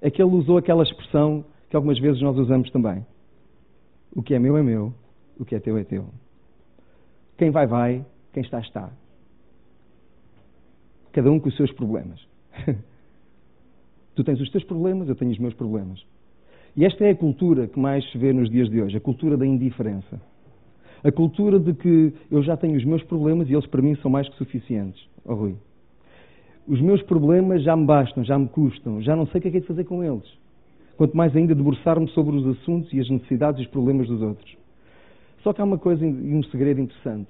É 0.02 0.10
que 0.10 0.22
ele 0.22 0.32
usou 0.32 0.58
aquela 0.58 0.84
expressão 0.84 1.46
que 1.70 1.76
algumas 1.76 2.00
vezes 2.00 2.22
nós 2.22 2.38
usamos 2.38 2.70
também. 2.72 3.06
O 4.16 4.22
que 4.22 4.34
é 4.34 4.40
meu 4.40 4.58
é 4.58 4.64
meu, 4.64 4.94
o 5.40 5.46
que 5.46 5.56
é 5.56 5.60
teu 5.60 5.78
é 5.78 5.84
teu. 5.84 6.06
Quem 7.38 7.50
vai, 7.50 7.66
vai, 7.66 8.06
quem 8.34 8.44
está, 8.44 8.60
está. 8.60 8.90
Cada 11.12 11.32
um 11.32 11.40
com 11.40 11.50
os 11.50 11.56
seus 11.56 11.72
problemas. 11.72 12.26
tu 14.16 14.24
tens 14.24 14.40
os 14.40 14.50
teus 14.52 14.64
problemas, 14.64 15.08
eu 15.08 15.16
tenho 15.16 15.32
os 15.32 15.40
meus 15.40 15.54
problemas. 15.54 16.06
E 16.76 16.86
esta 16.86 17.06
é 17.06 17.12
a 17.12 17.16
cultura 17.16 17.68
que 17.68 17.80
mais 17.80 18.10
se 18.12 18.18
vê 18.18 18.32
nos 18.32 18.50
dias 18.50 18.70
de 18.70 18.82
hoje, 18.82 18.96
a 18.96 19.02
cultura 19.02 19.36
da 19.36 19.46
indiferença. 19.46 20.22
A 21.04 21.12
cultura 21.12 21.60
de 21.60 21.74
que 21.74 22.14
eu 22.30 22.42
já 22.44 22.56
tenho 22.56 22.78
os 22.78 22.86
meus 22.86 23.04
problemas 23.04 23.50
e 23.50 23.54
eles 23.54 23.66
para 23.66 23.82
mim 23.82 23.96
são 23.96 24.10
mais 24.10 24.30
que 24.30 24.38
suficientes. 24.38 25.02
Oh, 25.26 25.34
Rui. 25.34 25.56
Os 26.68 26.80
meus 26.80 27.02
problemas 27.04 27.64
já 27.64 27.76
me 27.76 27.86
bastam, 27.86 28.24
já 28.24 28.38
me 28.38 28.48
custam, 28.48 29.02
já 29.02 29.16
não 29.16 29.26
sei 29.28 29.40
o 29.40 29.42
que 29.42 29.48
é 29.48 29.52
que 29.52 29.58
é 29.58 29.60
de 29.62 29.68
fazer 29.68 29.84
com 29.84 30.04
eles. 30.04 30.26
Quanto 30.96 31.18
mais 31.18 31.36
ainda 31.36 31.56
debruçar-me 31.56 32.08
sobre 32.10 32.36
os 32.36 32.48
assuntos 32.48 32.94
e 32.94 33.00
as 33.00 33.10
necessidades 33.10 33.60
e 33.60 33.64
os 33.64 33.70
problemas 33.70 34.08
dos 34.08 34.22
outros. 34.22 34.56
Só 35.42 35.52
que 35.52 35.60
há 35.60 35.64
uma 35.66 35.80
coisa 35.80 36.06
e 36.06 36.34
um 36.36 36.44
segredo 36.44 36.80
interessante. 36.80 37.30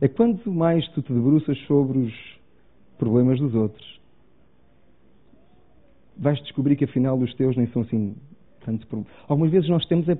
É 0.00 0.08
quanto 0.08 0.50
mais 0.50 0.86
tu 0.88 1.00
te 1.00 1.12
debruças 1.12 1.56
sobre 1.66 1.98
os 1.98 2.12
problemas 2.98 3.38
dos 3.38 3.54
outros, 3.54 4.00
vais 6.16 6.40
descobrir 6.42 6.76
que 6.76 6.84
afinal 6.84 7.16
os 7.18 7.32
teus 7.34 7.56
nem 7.56 7.66
são 7.68 7.82
assim 7.82 8.14
Algumas 9.28 9.50
vezes 9.50 9.68
nós 9.68 9.84
temos 9.86 10.08
é 10.08 10.18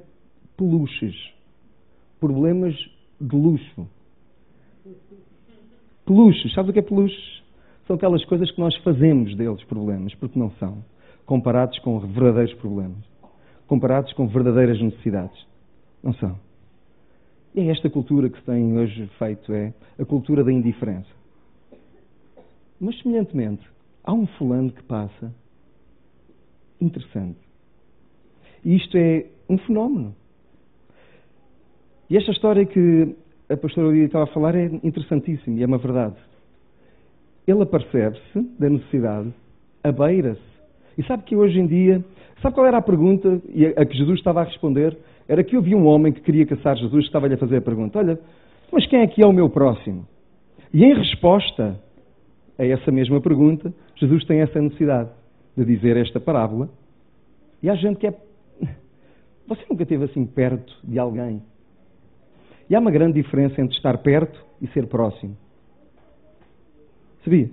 peluches, 0.57 1.15
problemas 2.21 2.75
de 3.21 3.37
luxo. 3.37 3.89
Peluches, 6.05 6.53
sabe 6.53 6.71
o 6.71 6.73
que 6.73 6.79
é 6.79 6.83
peluches? 6.83 7.43
São 7.87 7.97
aquelas 7.97 8.25
coisas 8.25 8.51
que 8.51 8.61
nós 8.61 8.75
fazemos 8.79 9.37
deles 9.37 9.63
problemas, 9.65 10.15
porque 10.15 10.39
não 10.39 10.51
são, 10.53 10.85
comparados 11.27 11.79
com 11.81 11.99
verdadeiros 12.01 12.55
problemas, 12.55 13.05
comparados 13.67 14.13
com 14.15 14.27
verdadeiras 14.27 14.81
necessidades. 14.81 15.47
Não 16.03 16.13
são. 16.15 16.39
E 17.55 17.61
é 17.61 17.67
esta 17.69 17.89
cultura 17.89 18.29
que 18.29 18.39
se 18.39 18.45
tem 18.45 18.77
hoje 18.77 19.07
feito, 19.19 19.53
é 19.53 19.73
a 19.99 20.05
cultura 20.05 20.43
da 20.43 20.53
indiferença. 20.53 21.09
Mas, 22.81 22.99
semelhantemente, 23.01 23.63
há 24.03 24.13
um 24.13 24.27
fulano 24.27 24.73
que 24.73 24.83
passa 24.83 25.33
interessante. 26.81 27.44
E 28.64 28.76
isto 28.76 28.97
é 28.97 29.26
um 29.49 29.59
fenómeno. 29.59 30.14
E 32.09 32.16
esta 32.16 32.30
história 32.30 32.64
que 32.64 33.14
a 33.49 33.56
pastora 33.56 33.88
Lídia 33.88 34.06
estava 34.06 34.25
a 34.25 34.28
falar 34.28 34.54
é 34.54 34.64
interessantíssima 34.83 35.59
e 35.59 35.62
é 35.62 35.66
uma 35.66 35.78
verdade. 35.78 36.16
Ele 37.47 37.62
apercebe-se 37.62 38.40
da 38.59 38.71
necessidade, 38.71 39.33
abeira-se. 39.83 40.40
E 40.97 41.02
sabe 41.04 41.25
que 41.25 41.37
hoje 41.37 41.59
em 41.59 41.66
dia, 41.66 42.04
sabe 42.40 42.54
qual 42.54 42.66
era 42.66 42.78
a 42.78 42.83
pergunta 42.83 43.40
a 43.76 43.85
que 43.85 43.97
Jesus 43.97 44.18
estava 44.18 44.40
a 44.40 44.44
responder? 44.44 44.97
Era 45.28 45.42
que 45.42 45.56
havia 45.56 45.76
um 45.76 45.87
homem 45.87 46.12
que 46.12 46.21
queria 46.21 46.47
caçar 46.47 46.76
Jesus, 46.76 47.04
que 47.04 47.09
estava-lhe 47.09 47.35
a 47.35 47.38
fazer 47.38 47.56
a 47.56 47.62
pergunta: 47.62 47.99
Olha, 47.99 48.18
mas 48.73 48.87
quem 48.87 49.00
é 49.00 49.06
que 49.06 49.23
é 49.23 49.26
o 49.26 49.33
meu 49.33 49.50
próximo? 49.50 50.06
E 50.73 50.85
em 50.85 50.94
resposta 50.94 51.78
a 52.59 52.64
essa 52.64 52.90
mesma 52.90 53.21
pergunta, 53.21 53.73
Jesus 53.97 54.25
tem 54.25 54.40
essa 54.40 54.61
necessidade 54.61 55.11
de 55.56 55.64
dizer 55.64 55.97
esta 55.97 56.21
parábola. 56.21 56.68
E 57.62 57.71
há 57.71 57.75
gente 57.75 57.99
que 57.99 58.06
é. 58.06 58.14
Você 59.47 59.65
nunca 59.69 59.83
esteve 59.83 60.05
assim 60.05 60.25
perto 60.25 60.75
de 60.83 60.99
alguém 60.99 61.43
e 62.69 62.75
há 62.75 62.81
uma 62.81 62.91
grande 62.91 63.21
diferença 63.21 63.61
entre 63.61 63.77
estar 63.77 63.99
perto 63.99 64.43
e 64.61 64.67
ser 64.69 64.87
próximo. 64.87 65.37
Sabia? 67.23 67.51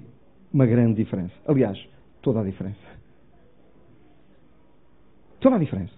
Uma 0.53 0.65
grande 0.65 0.95
diferença. 0.95 1.33
Aliás, 1.45 1.77
toda 2.21 2.41
a 2.41 2.43
diferença. 2.43 2.79
Toda 5.39 5.55
a 5.55 5.60
diferença. 5.60 5.93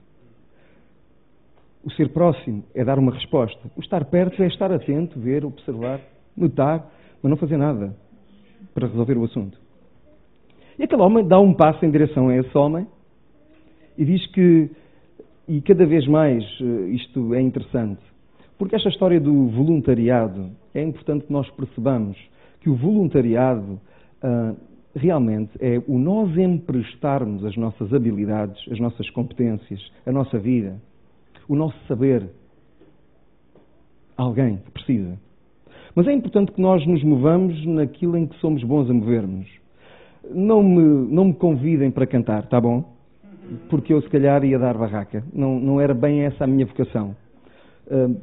O 1.83 1.91
ser 1.91 2.09
próximo 2.09 2.63
é 2.73 2.83
dar 2.83 2.97
uma 2.97 3.11
resposta. 3.11 3.59
O 3.75 3.81
estar 3.81 4.05
perto 4.05 4.41
é 4.41 4.47
estar 4.47 4.71
atento, 4.71 5.19
ver, 5.19 5.43
observar, 5.43 5.99
notar, 6.35 6.89
mas 7.21 7.29
não 7.29 7.37
fazer 7.37 7.57
nada 7.57 7.95
para 8.73 8.87
resolver 8.87 9.17
o 9.17 9.25
assunto. 9.25 9.57
E 10.79 10.83
aquele 10.83 11.01
homem 11.01 11.27
dá 11.27 11.39
um 11.39 11.53
passo 11.53 11.85
em 11.85 11.91
direção 11.91 12.29
a 12.29 12.37
esse 12.37 12.57
homem 12.57 12.87
e 13.97 14.05
diz 14.05 14.25
que, 14.27 14.71
e 15.47 15.61
cada 15.61 15.85
vez 15.85 16.07
mais 16.07 16.43
eh, 16.61 16.89
isto 16.89 17.33
é 17.33 17.41
interessante, 17.41 18.01
porque 18.57 18.75
esta 18.75 18.89
história 18.89 19.19
do 19.19 19.47
voluntariado 19.47 20.51
é 20.73 20.81
importante 20.81 21.25
que 21.25 21.33
nós 21.33 21.49
percebamos 21.51 22.17
que 22.61 22.69
o 22.69 22.75
voluntariado 22.75 23.79
uh, 24.23 24.55
realmente 24.95 25.51
é 25.59 25.81
o 25.85 25.97
nós 25.97 26.37
emprestarmos 26.37 27.43
as 27.43 27.57
nossas 27.57 27.93
habilidades, 27.93 28.57
as 28.71 28.79
nossas 28.79 29.09
competências, 29.09 29.81
a 30.05 30.11
nossa 30.11 30.39
vida, 30.39 30.79
o 31.47 31.55
nosso 31.55 31.75
saber 31.87 32.29
a 34.17 34.23
alguém 34.23 34.57
que 34.57 34.71
precisa. 34.71 35.19
Mas 35.93 36.07
é 36.07 36.13
importante 36.13 36.51
que 36.51 36.61
nós 36.61 36.85
nos 36.87 37.03
movamos 37.03 37.65
naquilo 37.65 38.17
em 38.17 38.25
que 38.25 38.39
somos 38.39 38.63
bons 38.63 38.89
a 38.89 38.93
movermos. 38.93 39.47
Não 40.31 40.63
me, 40.63 41.13
não 41.13 41.25
me 41.25 41.33
convidem 41.33 41.91
para 41.91 42.07
cantar, 42.07 42.47
tá 42.47 42.61
bom? 42.61 42.92
Porque 43.69 43.93
eu 43.93 44.01
se 44.01 44.09
calhar 44.09 44.43
ia 44.43 44.57
dar 44.57 44.77
barraca. 44.77 45.23
Não, 45.33 45.59
não 45.59 45.81
era 45.81 45.93
bem 45.93 46.21
essa 46.21 46.43
a 46.43 46.47
minha 46.47 46.65
vocação. 46.65 47.15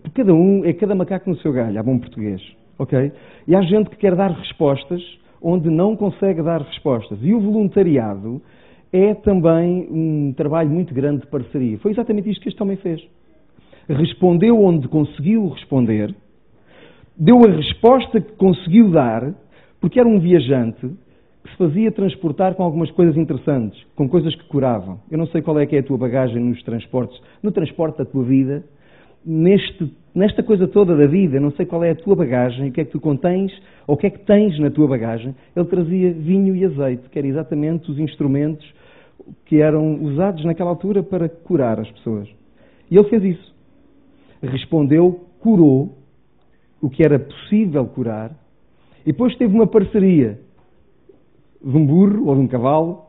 Porque 0.03 0.23
cada 0.23 0.35
um 0.35 0.65
é 0.65 0.73
cada 0.73 0.95
macaco 0.95 1.29
no 1.29 1.37
seu 1.37 1.53
galho, 1.53 1.79
há 1.79 1.83
bom 1.83 1.99
português. 1.99 2.41
ok? 2.81 3.13
E 3.47 3.55
há 3.55 3.61
gente 3.63 3.91
que 3.91 3.97
quer 3.97 4.17
dar 4.17 4.31
respostas 4.31 5.03
onde 5.43 5.69
não 5.69 5.95
consegue 5.95 6.43
dar 6.43 6.63
respostas. 6.63 7.19
E 7.23 7.33
o 7.35 7.41
voluntariado 7.41 8.41
é 8.93 9.15
também 9.15 9.87
um 9.91 10.33
trabalho 10.35 10.71
muito 10.71 10.93
grande 10.95 11.21
de 11.21 11.27
parceria. 11.27 11.79
Foi 11.79 11.93
exatamente 11.93 12.31
isto 12.31 12.43
que 12.43 12.49
este 12.49 12.63
homem 12.63 12.77
fez. 12.77 13.01
Respondeu 13.89 14.63
onde 14.63 14.89
conseguiu 14.89 15.49
responder, 15.49 16.15
deu 17.17 17.45
a 17.45 17.51
resposta 17.51 18.21
que 18.21 18.33
conseguiu 18.33 18.91
dar, 18.91 19.35
porque 19.81 19.99
era 19.99 20.09
um 20.09 20.21
viajante 20.21 20.91
se 21.49 21.57
fazia 21.57 21.91
transportar 21.91 22.55
com 22.55 22.63
algumas 22.63 22.91
coisas 22.91 23.17
interessantes, 23.17 23.83
com 23.97 24.09
coisas 24.09 24.35
que 24.35 24.45
curavam. 24.45 25.01
Eu 25.11 25.19
não 25.19 25.27
sei 25.27 25.41
qual 25.41 25.59
é 25.59 25.67
que 25.67 25.77
é 25.77 25.79
a 25.81 25.83
tua 25.83 25.97
bagagem 25.97 26.43
nos 26.43 26.63
transportes, 26.63 27.21
no 27.43 27.51
transporte 27.51 27.99
da 27.99 28.05
tua 28.05 28.25
vida, 28.25 28.63
neste, 29.25 29.93
nesta 30.15 30.43
coisa 30.43 30.67
toda 30.69 30.97
da 30.97 31.07
vida, 31.07 31.41
não 31.41 31.53
sei 31.53 31.67
qual 31.67 31.83
é 31.83 31.91
a 31.91 31.95
tua 31.95 32.15
bagagem, 32.15 32.69
o 32.69 32.73
que 32.73 32.81
é 32.81 32.85
que 32.85 32.91
tu 32.91 33.01
contens, 33.01 33.53
ou 33.87 33.95
o 33.95 33.99
que 33.99 34.07
é 34.07 34.11
que 34.11 34.21
tens 34.21 34.59
na 34.59 34.71
tua 34.71 34.87
bagagem, 34.87 35.35
ele 35.57 35.67
trazia 35.67 36.13
vinho 36.13 36.55
e 36.55 36.65
azeite, 36.65 37.09
que 37.09 37.19
eram 37.19 37.29
exatamente 37.29 37.91
os 37.91 37.99
instrumentos 37.99 38.67
que 39.47 39.61
eram 39.61 40.03
usados 40.03 40.45
naquela 40.45 40.71
altura 40.71 41.03
para 41.03 41.29
curar 41.29 41.79
as 41.79 41.91
pessoas. 41.91 42.29
E 42.91 42.97
ele 42.97 43.09
fez 43.09 43.23
isso. 43.23 43.55
Respondeu, 44.43 45.27
curou 45.41 45.97
o 46.81 46.89
que 46.89 47.05
era 47.05 47.19
possível 47.19 47.87
curar, 47.87 48.31
e 49.03 49.13
depois 49.13 49.37
teve 49.37 49.55
uma 49.55 49.67
parceria 49.67 50.39
de 51.63 51.77
um 51.77 51.87
burro 51.87 52.27
ou 52.27 52.35
de 52.35 52.41
um 52.41 52.49
cavalo. 52.49 53.03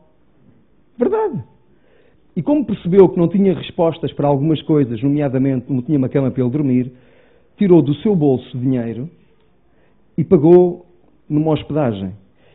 Verdade. 0.98 1.42
E 2.34 2.42
como 2.42 2.64
percebeu 2.64 3.08
que 3.08 3.18
não 3.18 3.28
tinha 3.28 3.54
respostas 3.54 4.12
para 4.12 4.26
algumas 4.26 4.62
coisas, 4.62 5.02
nomeadamente 5.02 5.70
não 5.70 5.82
tinha 5.82 5.98
uma 5.98 6.08
cama 6.08 6.30
para 6.30 6.42
ele 6.42 6.50
dormir, 6.50 6.92
tirou 7.56 7.82
do 7.82 7.94
seu 7.96 8.16
bolso 8.16 8.56
dinheiro 8.56 9.08
e 10.16 10.24
pagou 10.24 10.86
numa 11.28 11.52
hospedagem. 11.52 12.12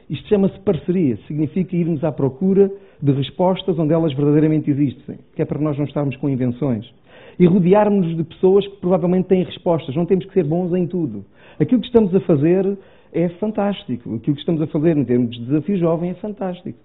Isto 0.10 0.27
chama-se 0.30 0.58
parceria, 0.62 1.18
significa 1.27 1.75
irmos 1.75 2.04
à 2.04 2.12
procura 2.12 2.72
de 3.01 3.12
respostas 3.12 3.77
onde 3.77 3.94
elas 3.94 4.13
verdadeiramente 4.13 4.72
existem, 4.72 5.20
que 5.36 5.42
é 5.42 5.46
para 5.46 5.60
nós 5.60 5.77
não 5.77 5.86
estarmos 5.86 6.16
com 6.16 6.30
invenções. 6.30 6.89
E 7.38 7.46
rodearmos-nos 7.46 8.18
de 8.18 8.24
pessoas 8.24 8.66
que 8.66 8.77
provavelmente 8.77 9.27
têm 9.27 9.44
respostas, 9.44 9.96
não 9.96 10.06
temos 10.06 10.25
que 10.25 10.34
ser 10.34 10.44
bons 10.44 10.74
em 10.74 10.88
tudo. 10.88 11.25
Aquilo 11.60 11.82
que 11.82 11.88
estamos 11.88 12.16
a 12.16 12.20
fazer 12.22 12.77
é 13.18 13.30
fantástico, 13.30 14.16
aquilo 14.16 14.36
que 14.36 14.42
estamos 14.42 14.62
a 14.62 14.68
fazer 14.68 14.96
em 14.96 15.04
termos 15.04 15.36
de 15.36 15.46
desafio 15.46 15.78
jovem 15.78 16.12
é 16.12 16.14
fantástico. 16.16 16.78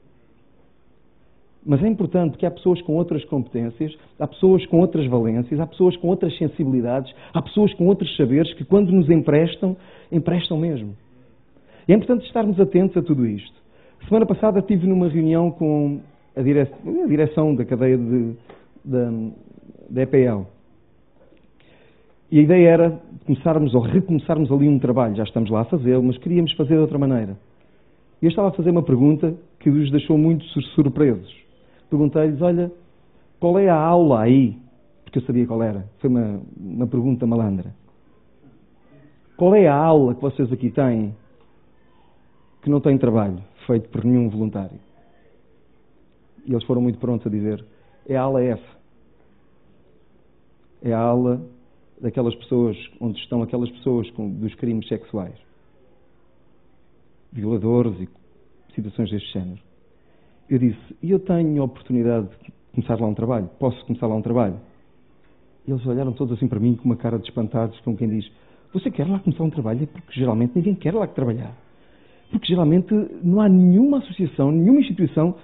Mas 1.65 1.83
é 1.85 1.87
importante 1.87 2.37
que 2.39 2.47
há 2.47 2.51
pessoas 2.51 2.81
com 2.83 2.95
outras 2.97 3.25
competências, 3.27 3.97
há 4.19 4.27
pessoas 4.27 4.67
com 4.67 4.81
outras 4.81 5.07
valências, 5.07 5.61
há 5.61 5.67
pessoas 5.67 5.97
com 5.97 6.09
outras 6.09 6.37
sensibilidades, 6.37 7.15
há 7.33 7.41
pessoas 7.41 7.73
com 7.75 7.87
outros 7.87 8.17
saberes 8.17 8.53
que, 8.55 8.65
quando 8.65 8.91
nos 8.91 9.09
emprestam, 9.09 9.77
emprestam 10.11 10.57
mesmo. 10.59 10.97
E 11.87 11.93
é 11.93 11.95
importante 11.95 12.27
estarmos 12.27 12.59
atentos 12.59 12.97
a 12.97 13.03
tudo 13.03 13.27
isto. 13.27 13.55
Semana 14.09 14.27
passada 14.27 14.59
estive 14.59 14.87
numa 14.87 15.09
reunião 15.09 15.51
com 15.51 16.01
a 16.35 16.43
direção, 17.07 17.55
da 17.55 17.65
cadeia 17.65 17.97
de, 17.97 18.35
da, 18.85 19.12
da 19.91 20.03
EPL. 20.03 20.47
E 22.33 22.41
a 22.41 22.43
ideia 22.43 22.69
era 22.69 23.01
começarmos 23.25 23.75
ou 23.75 23.83
recomeçarmos 23.83 24.51
ali 24.51 24.69
um 24.69 24.81
trabalho. 24.81 25.15
Já 25.15 25.23
estamos 25.23 25.51
lá 25.51 25.61
a 25.61 25.65
fazê-lo, 25.67 26.03
mas 26.03 26.19
queríamos 26.19 26.53
fazer 26.55 26.75
de 26.75 26.81
outra 26.81 26.99
maneira. 26.99 27.37
E 28.21 28.25
eu 28.25 28.31
estava 28.31 28.49
a 28.49 28.53
fazer 28.53 28.71
uma 28.71 28.83
pergunta 28.83 29.35
que 29.61 29.71
os 29.71 29.91
deixou 29.93 30.19
muito 30.19 30.45
surpresos 30.75 31.43
perguntei-lhes: 31.93 32.41
Olha, 32.41 32.73
qual 33.39 33.59
é 33.59 33.69
a 33.69 33.77
aula 33.77 34.23
aí? 34.23 34.59
Porque 35.05 35.19
eu 35.19 35.23
sabia 35.23 35.47
qual 35.47 35.62
era. 35.62 35.87
Foi 35.99 36.09
uma, 36.09 36.41
uma 36.57 36.87
pergunta 36.87 37.27
malandra. 37.27 37.75
Qual 39.37 39.55
é 39.55 39.69
a 39.69 39.75
aula 39.75 40.15
que 40.15 40.23
vocês 40.23 40.51
aqui 40.51 40.71
têm 40.71 41.15
que 42.62 42.71
não 42.71 42.81
tem 42.81 42.97
trabalho 42.97 43.39
feito 43.67 43.89
por 43.91 44.05
nenhum 44.05 44.31
voluntário? 44.31 44.79
E 46.47 46.53
eles 46.53 46.65
foram 46.65 46.81
muito 46.81 46.99
prontos 46.99 47.27
a 47.27 47.31
dizer: 47.31 47.62
é 48.09 48.17
a 48.17 48.23
aula 48.23 48.43
F. 48.43 48.62
É 50.83 50.93
a 50.93 50.99
aula 50.99 51.43
daquelas 52.02 52.35
pessoas, 52.35 52.76
onde 53.00 53.18
estão 53.21 53.42
aquelas 53.42 53.71
pessoas 53.71 54.11
com, 54.11 54.28
dos 54.28 54.54
crimes 54.56 54.87
sexuais, 54.88 55.35
violadores 57.32 57.94
e 58.00 58.09
situações 58.75 59.11
deste 59.11 59.32
género. 59.32 59.61
Eu 60.50 60.59
disse, 60.59 60.97
e 61.00 61.11
eu 61.12 61.21
tenho 61.21 61.62
a 61.62 61.64
oportunidade 61.64 62.28
de 62.28 62.52
começar 62.75 63.00
lá 63.00 63.06
um 63.06 63.14
trabalho? 63.14 63.49
Posso 63.59 63.82
começar 63.87 64.09
lá 64.09 64.16
um 64.16 64.23
trabalho? 64.23 64.56
E 65.66 65.71
eles 65.71 65.87
olharam 65.87 66.12
todos 66.12 66.37
assim 66.37 66.49
para 66.49 66.59
mim 66.59 66.75
com 66.75 66.85
uma 66.85 66.97
cara 66.97 67.18
de 67.18 67.25
espantados, 67.25 67.78
como 67.80 67.97
quem 67.97 68.09
diz, 68.09 68.28
você 68.73 68.90
quer 68.90 69.06
lá 69.06 69.21
começar 69.21 69.44
um 69.44 69.50
trabalho? 69.50 69.85
É 69.85 69.87
porque 69.87 70.18
geralmente 70.18 70.52
ninguém 70.56 70.75
quer 70.75 70.92
lá 70.92 71.06
trabalhar. 71.06 71.54
Porque 72.30 72.47
geralmente 72.47 72.92
não 73.23 73.40
há 73.40 73.49
nenhuma 73.49 73.99
associação, 73.99 74.50
nenhuma 74.50 74.80
instituição. 74.80 75.37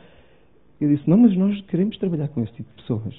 Eu 0.80 0.88
disse, 0.88 1.08
não, 1.08 1.18
mas 1.18 1.36
nós 1.36 1.60
queremos 1.66 1.96
trabalhar 1.98 2.28
com 2.28 2.42
esse 2.42 2.52
tipo 2.54 2.68
de 2.70 2.82
pessoas. 2.82 3.14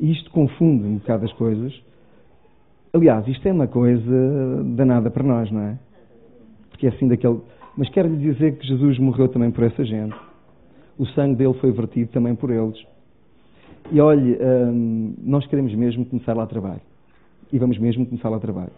E 0.00 0.10
isto 0.10 0.30
confunde 0.30 0.84
um 0.84 0.96
bocado 0.96 1.26
as 1.26 1.32
coisas. 1.34 1.78
Aliás, 2.92 3.26
isto 3.28 3.46
é 3.46 3.52
uma 3.52 3.68
coisa 3.68 4.64
danada 4.64 5.10
para 5.10 5.22
nós, 5.22 5.50
não 5.50 5.60
é? 5.60 5.78
Porque 6.70 6.86
é 6.86 6.90
assim 6.90 7.08
daquele. 7.08 7.40
Mas 7.76 7.88
quero 7.90 8.08
lhe 8.08 8.32
dizer 8.32 8.56
que 8.56 8.66
Jesus 8.66 8.98
morreu 8.98 9.28
também 9.28 9.50
por 9.50 9.64
essa 9.64 9.84
gente 9.84 10.14
o 11.00 11.06
sangue 11.06 11.36
dele 11.36 11.54
foi 11.54 11.72
vertido 11.72 12.10
também 12.10 12.34
por 12.34 12.50
eles. 12.50 12.76
E 13.90 13.98
olhe, 14.02 14.36
hum, 14.38 15.14
nós 15.24 15.46
queremos 15.46 15.74
mesmo 15.74 16.04
começar 16.04 16.34
lá 16.34 16.46
trabalho. 16.46 16.82
E 17.50 17.58
vamos 17.58 17.78
mesmo 17.78 18.04
começar 18.04 18.28
lá 18.28 18.38
trabalho. 18.38 18.72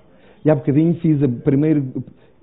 E 0.44 0.48
há 0.48 0.54
bocadinho 0.54 0.94
fiz 1.00 1.20
a 1.20 1.28
primeiro. 1.28 1.84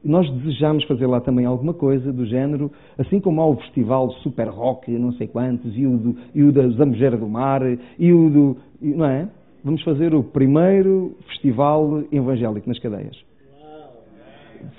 Nós 0.04 0.30
desejamos 0.30 0.84
fazer 0.84 1.08
lá 1.08 1.22
também 1.22 1.46
alguma 1.46 1.74
coisa 1.74 2.12
do 2.12 2.26
género, 2.26 2.70
assim 2.98 3.22
como 3.22 3.40
há 3.40 3.46
o 3.46 3.56
festival 3.56 4.12
Super 4.22 4.50
Rock, 4.50 4.92
não 4.92 5.14
sei 5.14 5.28
quantos, 5.28 5.78
e 5.78 5.88
o, 5.88 5.98
do, 5.98 6.16
e 6.36 6.44
o 6.44 6.52
da 6.52 6.68
Zambujeira 6.68 7.16
do 7.16 7.28
Mar, 7.28 7.62
e 7.98 8.12
o 8.12 8.30
do. 8.30 8.58
Não 8.82 9.06
é? 9.06 9.30
Vamos 9.64 9.82
fazer 9.84 10.14
o 10.14 10.24
primeiro 10.24 11.16
festival 11.28 12.04
evangélico 12.12 12.68
nas 12.68 12.80
cadeias. 12.80 13.18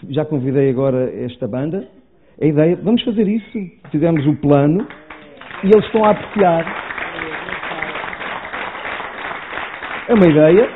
Já 0.08 0.24
convidei 0.24 0.70
agora 0.70 1.10
esta 1.24 1.46
banda. 1.46 1.86
A 2.40 2.44
ideia, 2.44 2.76
vamos 2.76 3.02
fazer 3.02 3.26
isso. 3.28 3.58
Fizemos 3.90 4.26
o 4.26 4.36
plano 4.36 4.86
e 5.62 5.66
eles 5.66 5.84
estão 5.86 6.04
a 6.04 6.10
apreciar. 6.10 6.90
É 10.08 10.14
uma 10.14 10.26
ideia. 10.26 10.68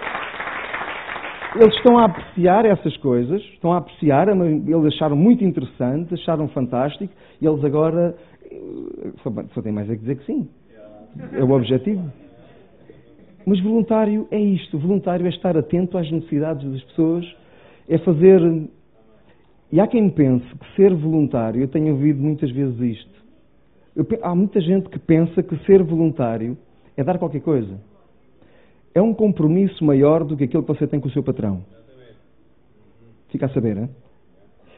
Eles 1.57 1.75
estão 1.77 1.99
a 1.99 2.07
apreciar 2.07 2.67
essas 2.67 2.97
coisas, 2.97 3.41
estão 3.43 3.73
a 3.73 3.79
apreciar, 3.79 4.27
eles 4.29 4.87
acharam 4.95 5.15
muito 5.15 5.45
interessante, 5.45 6.13
acharam 6.13 6.49
fantástico, 6.49 7.15
e 7.41 7.47
eles 7.47 7.65
agora 7.65 8.17
eh, 8.51 9.13
só 9.55 9.63
têm 9.63 9.71
mais 9.71 9.89
a 9.89 9.95
dizer 9.95 10.17
que 10.17 10.25
sim. 10.25 10.49
É 11.33 11.45
o 11.45 11.51
objetivo. 11.53 12.11
Mas 13.47 13.61
voluntário 13.61 14.27
é 14.31 14.39
isto. 14.39 14.79
Voluntário 14.79 15.27
é 15.27 15.29
estar 15.29 15.57
atento 15.57 15.99
às 15.99 16.11
necessidades 16.11 16.71
das 16.71 16.83
pessoas, 16.85 17.25
é 17.89 17.99
fazer. 17.99 18.41
E 19.71 19.81
há 19.81 19.87
quem 19.87 20.09
pense 20.09 20.47
que 20.47 20.77
ser 20.77 20.95
voluntário, 20.95 21.61
eu 21.61 21.69
tenho 21.69 21.93
ouvido 21.93 22.21
muitas 22.21 22.51
vezes 22.51 22.79
isto. 22.81 23.25
Eu, 23.95 24.07
há 24.23 24.35
muita 24.35 24.61
gente 24.61 24.89
que 24.89 24.99
pensa 24.99 25.43
que 25.43 25.57
ser 25.65 25.83
voluntário 25.83 26.57
é 26.97 27.05
dar 27.05 27.19
qualquer 27.19 27.41
coisa. 27.41 27.79
É 28.95 29.03
um 29.03 29.13
compromisso 29.13 29.85
maior 29.85 30.25
do 30.25 30.37
que 30.37 30.45
aquele 30.45 30.63
que 30.63 30.69
você 30.69 30.87
tem 30.87 31.01
com 31.01 31.09
o 31.09 31.11
seu 31.11 31.23
patrão. 31.23 31.65
Fica 33.29 33.47
a 33.47 33.49
saber, 33.49 33.77
hein? 33.77 33.91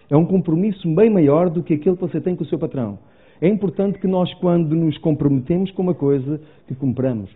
É 0.08 0.16
um 0.16 0.25
compromisso 0.25 0.88
bem 0.94 1.11
maior 1.11 1.50
do 1.50 1.62
que 1.62 1.75
aquele 1.75 1.96
que 1.96 2.00
você 2.00 2.20
tem 2.20 2.35
com 2.35 2.44
o 2.44 2.46
seu 2.46 2.58
patrão. 2.58 2.99
É 3.40 3.49
importante 3.49 3.99
que 3.99 4.06
nós, 4.06 4.32
quando 4.35 4.75
nos 4.75 4.96
comprometemos 4.99 5.70
com 5.73 5.82
uma 5.82 5.94
coisa, 5.94 6.40
que 6.66 6.75
compramos. 6.75 7.30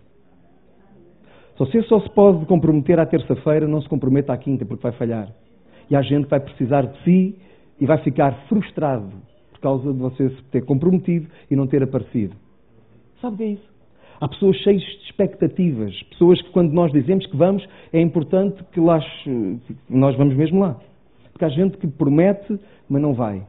Se 1.65 1.73
você 1.73 1.83
só 1.83 1.99
se 1.99 2.09
pode 2.09 2.43
comprometer 2.47 2.99
à 2.99 3.05
terça-feira, 3.05 3.67
não 3.67 3.81
se 3.81 3.87
comprometa 3.87 4.33
à 4.33 4.37
quinta, 4.37 4.65
porque 4.65 4.81
vai 4.81 4.93
falhar. 4.93 5.31
E 5.89 5.95
há 5.95 6.01
gente 6.01 6.27
vai 6.27 6.39
precisar 6.39 6.87
de 6.87 7.03
si 7.03 7.35
e 7.79 7.85
vai 7.85 7.99
ficar 7.99 8.33
frustrado 8.47 9.11
por 9.51 9.59
causa 9.59 9.93
de 9.93 9.99
você 9.99 10.29
se 10.29 10.43
ter 10.45 10.65
comprometido 10.65 11.27
e 11.51 11.55
não 11.55 11.67
ter 11.67 11.83
aparecido. 11.83 12.35
Sabe 13.21 13.35
o 13.35 13.37
que 13.37 13.43
é 13.43 13.47
isso? 13.47 13.71
Há 14.19 14.27
pessoas 14.27 14.55
cheias 14.57 14.81
de 14.81 15.05
expectativas, 15.05 16.01
pessoas 16.03 16.41
que 16.41 16.49
quando 16.49 16.71
nós 16.73 16.91
dizemos 16.91 17.27
que 17.27 17.37
vamos, 17.37 17.63
é 17.93 18.01
importante 18.01 18.63
que 18.71 18.79
lá, 18.79 18.99
nós 19.87 20.17
vamos 20.17 20.35
mesmo 20.35 20.61
lá. 20.61 20.77
Porque 21.31 21.45
há 21.45 21.49
gente 21.49 21.77
que 21.77 21.87
promete, 21.87 22.59
mas 22.89 23.01
não 23.01 23.13
vai. 23.13 23.43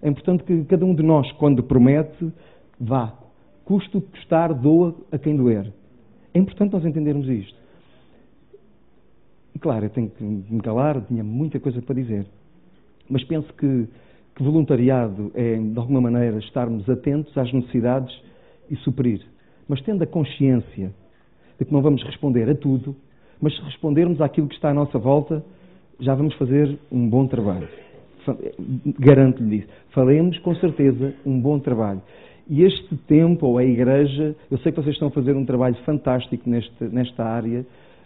É 0.00 0.08
importante 0.08 0.42
que 0.44 0.64
cada 0.64 0.86
um 0.86 0.94
de 0.94 1.02
nós, 1.02 1.30
quando 1.32 1.62
promete, 1.62 2.32
vá. 2.80 3.12
Custo 3.66 4.00
custar, 4.00 4.54
doa 4.54 4.94
a 5.12 5.18
quem 5.18 5.36
doer. 5.36 5.70
É 6.34 6.38
importante 6.38 6.72
nós 6.72 6.84
entendermos 6.84 7.28
isto. 7.28 7.56
E 9.54 9.58
claro, 9.58 9.84
eu 9.84 9.90
tenho 9.90 10.10
que 10.10 10.22
me 10.24 10.60
calar, 10.60 11.00
tinha 11.02 11.22
muita 11.22 11.60
coisa 11.60 11.80
para 11.80 11.94
dizer. 11.94 12.26
Mas 13.08 13.22
penso 13.24 13.52
que, 13.54 13.86
que 14.34 14.42
voluntariado 14.42 15.30
é, 15.34 15.56
de 15.56 15.78
alguma 15.78 16.00
maneira, 16.00 16.38
estarmos 16.38 16.90
atentos 16.90 17.36
às 17.38 17.52
necessidades 17.52 18.12
e 18.68 18.76
suprir. 18.76 19.24
Mas 19.68 19.80
tendo 19.82 20.02
a 20.02 20.06
consciência 20.06 20.92
de 21.58 21.64
que 21.64 21.72
não 21.72 21.80
vamos 21.80 22.02
responder 22.02 22.50
a 22.50 22.54
tudo, 22.54 22.96
mas 23.40 23.54
se 23.54 23.62
respondermos 23.62 24.20
àquilo 24.20 24.48
que 24.48 24.56
está 24.56 24.70
à 24.70 24.74
nossa 24.74 24.98
volta, 24.98 25.44
já 26.00 26.14
vamos 26.14 26.34
fazer 26.34 26.76
um 26.90 27.08
bom 27.08 27.26
trabalho. 27.26 27.68
Garanto-lhe 28.98 29.58
isso. 29.58 29.68
Faremos 29.90 30.38
com 30.38 30.54
certeza 30.56 31.14
um 31.24 31.40
bom 31.40 31.58
trabalho. 31.60 32.02
E 32.48 32.62
este 32.62 32.94
tempo, 33.06 33.46
ou 33.46 33.58
a 33.58 33.64
Igreja, 33.64 34.36
eu 34.50 34.58
sei 34.58 34.70
que 34.70 34.80
vocês 34.80 34.94
estão 34.94 35.08
a 35.08 35.10
fazer 35.10 35.34
um 35.34 35.46
trabalho 35.46 35.76
fantástico 35.86 36.48
neste, 36.48 36.84
nesta 36.84 37.24
área, 37.24 37.64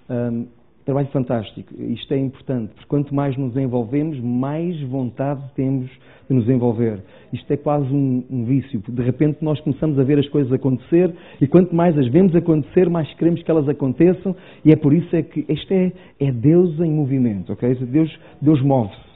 um, 0.08 0.46
trabalho 0.84 1.08
fantástico. 1.08 1.74
Isto 1.76 2.14
é 2.14 2.18
importante, 2.18 2.68
porque 2.68 2.86
quanto 2.86 3.12
mais 3.12 3.36
nos 3.36 3.56
envolvemos, 3.56 4.18
mais 4.20 4.80
vontade 4.82 5.42
temos 5.56 5.90
de 6.28 6.34
nos 6.34 6.48
envolver. 6.48 7.02
Isto 7.32 7.52
é 7.52 7.56
quase 7.56 7.92
um, 7.92 8.24
um 8.30 8.44
vício. 8.44 8.80
De 8.88 9.02
repente 9.02 9.44
nós 9.44 9.60
começamos 9.60 9.98
a 9.98 10.04
ver 10.04 10.20
as 10.20 10.28
coisas 10.28 10.52
acontecer 10.52 11.12
e 11.40 11.46
quanto 11.46 11.74
mais 11.74 11.98
as 11.98 12.06
vemos 12.06 12.34
acontecer, 12.36 12.88
mais 12.88 13.12
queremos 13.14 13.42
que 13.42 13.50
elas 13.50 13.68
aconteçam 13.68 14.36
e 14.64 14.70
é 14.70 14.76
por 14.76 14.94
isso 14.94 15.14
é 15.16 15.22
que 15.22 15.44
isto 15.48 15.72
é, 15.72 15.92
é 16.20 16.30
Deus 16.30 16.78
em 16.80 16.90
movimento, 16.90 17.52
ok? 17.52 17.74
Deus, 17.74 18.18
Deus 18.40 18.62
move-se. 18.62 19.08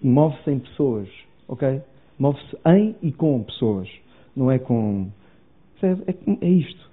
Move-se 0.00 0.50
em 0.50 0.60
pessoas, 0.60 1.08
ok? 1.48 1.82
Move-se 2.18 2.56
em 2.64 2.94
e 3.02 3.12
com 3.12 3.42
pessoas 3.42 3.88
não 4.36 4.50
é 4.50 4.58
com. 4.58 5.08
É, 5.82 6.14
é 6.42 6.48
isto. 6.48 6.90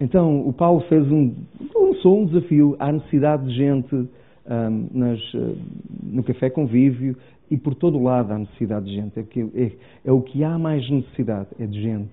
Então, 0.00 0.46
o 0.46 0.52
Paulo 0.52 0.80
fez 0.88 1.10
um, 1.10 1.34
lançou 1.74 2.22
um 2.22 2.26
desafio 2.26 2.74
à 2.78 2.90
necessidade 2.90 3.46
de 3.46 3.54
gente 3.54 3.94
um, 3.94 4.88
nas, 4.92 5.34
uh, 5.34 5.56
no 6.02 6.22
café 6.22 6.48
convívio 6.48 7.16
e 7.50 7.56
por 7.56 7.74
todo 7.74 7.98
o 7.98 8.02
lado 8.02 8.32
há 8.32 8.38
necessidade 8.38 8.86
de 8.86 8.94
gente. 8.94 9.20
É, 9.20 9.22
que, 9.22 9.40
é, 9.54 9.72
é 10.06 10.12
o 10.12 10.22
que 10.22 10.42
há 10.42 10.58
mais 10.58 10.88
necessidade, 10.88 11.48
é 11.58 11.66
de 11.66 11.82
gente. 11.82 12.10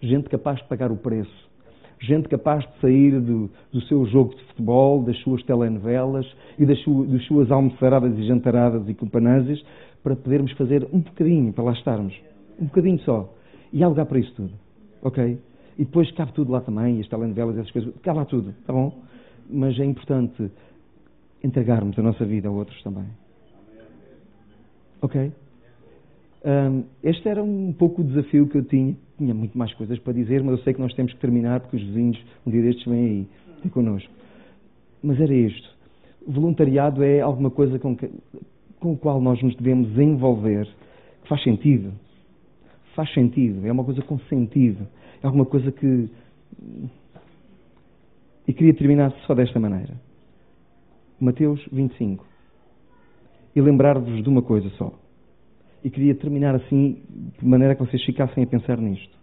Gente 0.00 0.30
capaz 0.30 0.58
de 0.58 0.64
pagar 0.64 0.90
o 0.90 0.96
preço. 0.96 1.50
Gente 2.00 2.26
capaz 2.28 2.64
de 2.64 2.80
sair 2.80 3.20
do, 3.20 3.50
do 3.70 3.82
seu 3.82 4.06
jogo 4.06 4.34
de 4.34 4.42
futebol, 4.44 5.02
das 5.02 5.18
suas 5.18 5.42
telenovelas 5.42 6.26
e 6.58 6.64
das, 6.64 6.78
das 6.82 7.24
suas 7.26 7.50
almoçaradas 7.50 8.16
e 8.18 8.26
jantaradas 8.26 8.88
e 8.88 8.94
companâsias 8.94 9.62
para 10.02 10.16
podermos 10.16 10.52
fazer 10.52 10.88
um 10.90 11.00
bocadinho, 11.00 11.52
para 11.52 11.64
lá 11.64 11.72
estarmos. 11.72 12.14
Um 12.58 12.64
bocadinho 12.64 12.98
só. 13.00 13.30
E 13.72 13.82
há 13.82 13.88
lugar 13.88 14.06
para 14.06 14.18
isso 14.18 14.32
tudo. 14.34 14.52
Ok? 15.02 15.38
E 15.78 15.84
depois 15.84 16.10
cabe 16.12 16.32
tudo 16.32 16.52
lá 16.52 16.60
também, 16.60 17.00
as 17.00 17.08
telenovelas, 17.08 17.56
essas 17.56 17.70
coisas. 17.70 17.94
Cabe 18.02 18.18
lá 18.18 18.24
tudo, 18.24 18.54
tá 18.66 18.72
bom? 18.72 18.92
Mas 19.48 19.78
é 19.78 19.84
importante 19.84 20.50
entregarmos 21.42 21.98
a 21.98 22.02
nossa 22.02 22.24
vida 22.24 22.48
a 22.48 22.50
outros 22.50 22.82
também. 22.82 23.06
Ok? 25.00 25.32
Um, 26.44 26.84
este 27.02 27.28
era 27.28 27.42
um 27.42 27.72
pouco 27.72 28.02
o 28.02 28.04
desafio 28.04 28.46
que 28.48 28.58
eu 28.58 28.64
tinha. 28.64 28.96
Tinha 29.16 29.34
muito 29.34 29.56
mais 29.56 29.72
coisas 29.74 29.98
para 29.98 30.12
dizer, 30.12 30.42
mas 30.42 30.58
eu 30.58 30.64
sei 30.64 30.74
que 30.74 30.80
nós 30.80 30.92
temos 30.94 31.12
que 31.12 31.20
terminar 31.20 31.60
porque 31.60 31.76
os 31.76 31.82
vizinhos, 31.82 32.18
um 32.46 32.50
dia 32.50 32.62
destes, 32.62 32.84
vêm 32.86 33.04
aí 33.04 33.28
ter 33.62 33.70
connosco. 33.70 34.10
Mas 35.02 35.20
era 35.20 35.32
isto. 35.32 35.68
Voluntariado 36.26 37.02
é 37.02 37.20
alguma 37.20 37.50
coisa 37.50 37.78
com, 37.78 37.96
que, 37.96 38.10
com 38.78 38.92
o 38.92 38.96
qual 38.96 39.20
nós 39.20 39.42
nos 39.42 39.54
devemos 39.56 39.98
envolver, 39.98 40.66
que 41.22 41.28
faz 41.28 41.42
sentido 41.42 41.92
faz 42.94 43.12
sentido, 43.12 43.66
é 43.66 43.72
uma 43.72 43.84
coisa 43.84 44.02
com 44.02 44.18
sentido, 44.20 44.86
é 45.22 45.26
alguma 45.26 45.44
coisa 45.44 45.70
que. 45.70 46.08
E 48.46 48.52
queria 48.52 48.74
terminar 48.74 49.12
só 49.26 49.34
desta 49.34 49.60
maneira. 49.60 49.94
Mateus 51.20 51.64
25. 51.70 52.26
E 53.54 53.60
lembrar-vos 53.60 54.22
de 54.22 54.28
uma 54.28 54.42
coisa 54.42 54.68
só. 54.70 54.92
E 55.84 55.90
queria 55.90 56.14
terminar 56.14 56.54
assim, 56.54 57.02
de 57.38 57.46
maneira 57.46 57.74
que 57.74 57.80
vocês 57.80 58.02
ficassem 58.04 58.42
a 58.42 58.46
pensar 58.46 58.78
nisto. 58.78 59.16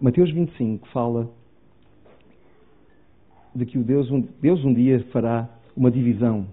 Mateus 0.00 0.30
25 0.32 0.86
fala 0.88 1.28
de 3.54 3.64
que 3.64 3.78
o 3.78 3.82
Deus, 3.82 4.10
um, 4.10 4.20
Deus 4.40 4.62
um 4.64 4.72
dia 4.72 5.02
fará 5.10 5.48
uma 5.76 5.90
divisão 5.90 6.46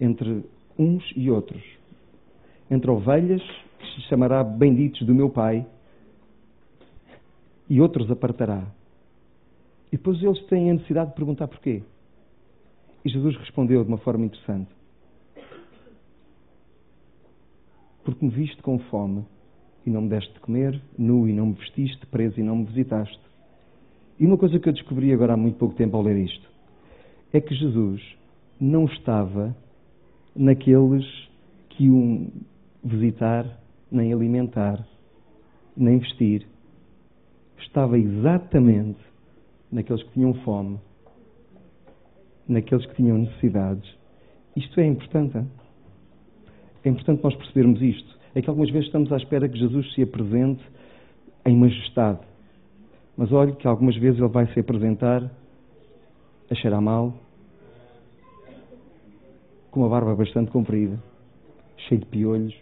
entre 0.00 0.44
uns 0.78 1.02
e 1.16 1.30
outros. 1.30 1.62
Entre 2.70 2.90
ovelhas, 2.90 3.42
que 3.78 3.86
se 3.94 4.02
chamará 4.08 4.44
benditos 4.44 5.06
do 5.06 5.14
meu 5.14 5.30
Pai, 5.30 5.66
e 7.70 7.80
outros 7.80 8.10
apartará. 8.10 8.66
E 9.92 9.96
depois 9.96 10.20
eles 10.20 10.42
têm 10.46 10.70
a 10.70 10.74
necessidade 10.74 11.10
de 11.10 11.16
perguntar 11.16 11.46
porquê. 11.46 11.82
E 13.04 13.08
Jesus 13.08 13.36
respondeu 13.36 13.82
de 13.84 13.88
uma 13.88 13.98
forma 13.98 14.26
interessante. 14.26 14.68
Porque 18.04 18.24
me 18.24 18.30
viste 18.30 18.60
com 18.60 18.78
fome 18.78 19.24
e 19.86 19.90
não 19.90 20.02
me 20.02 20.08
deste 20.08 20.32
de 20.34 20.40
comer, 20.40 20.80
nu 20.98 21.28
e 21.28 21.32
não 21.32 21.46
me 21.46 21.54
vestiste, 21.54 22.04
preso 22.06 22.40
e 22.40 22.42
não 22.42 22.56
me 22.56 22.64
visitaste. 22.64 23.20
E 24.18 24.26
uma 24.26 24.36
coisa 24.36 24.58
que 24.58 24.68
eu 24.68 24.72
descobri 24.72 25.12
agora 25.12 25.34
há 25.34 25.36
muito 25.36 25.56
pouco 25.56 25.74
tempo 25.76 25.96
ao 25.96 26.02
ler 26.02 26.16
isto 26.16 26.50
é 27.32 27.40
que 27.40 27.54
Jesus 27.54 28.02
não 28.60 28.84
estava 28.86 29.56
naqueles 30.34 31.06
que 31.70 31.84
iam 31.84 32.28
visitar, 32.82 33.46
nem 33.90 34.12
alimentar, 34.12 34.84
nem 35.76 35.98
vestir, 35.98 36.46
estava 37.62 37.98
exatamente 37.98 39.00
naqueles 39.70 40.02
que 40.02 40.12
tinham 40.12 40.34
fome, 40.34 40.78
naqueles 42.48 42.84
que 42.86 42.94
tinham 42.96 43.18
necessidades. 43.18 43.88
Isto 44.56 44.80
é 44.80 44.86
importante. 44.86 45.38
Hein? 45.38 45.48
É 46.84 46.88
importante 46.88 47.22
nós 47.22 47.34
percebermos 47.34 47.80
isto. 47.80 48.18
É 48.34 48.42
que 48.42 48.48
algumas 48.48 48.70
vezes 48.70 48.86
estamos 48.86 49.12
à 49.12 49.16
espera 49.16 49.48
que 49.48 49.58
Jesus 49.58 49.92
se 49.94 50.02
apresente 50.02 50.62
em 51.44 51.56
majestade. 51.56 52.20
Mas 53.16 53.32
olhe 53.32 53.52
que 53.52 53.66
algumas 53.66 53.96
vezes 53.96 54.18
ele 54.18 54.28
vai 54.28 54.46
se 54.52 54.60
apresentar 54.60 55.30
a 56.50 56.54
cheirar 56.54 56.80
mal, 56.80 57.14
com 59.70 59.80
uma 59.80 59.88
barba 59.88 60.14
bastante 60.16 60.50
comprida, 60.50 60.98
cheio 61.88 62.00
de 62.00 62.06
piolhos 62.06 62.54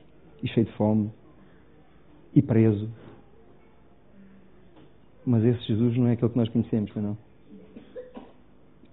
e 0.43 0.49
cheio 0.49 0.67
de 0.67 0.73
fome, 0.73 1.11
e 2.35 2.43
preso. 2.43 2.91
Mas 5.29 5.45
esse 5.45 5.63
Jesus 5.67 5.95
não 5.99 6.07
é 6.07 6.13
aquele 6.13 6.31
que 6.31 6.39
nós 6.39 6.49
conhecemos, 6.49 6.91
não? 6.97 7.15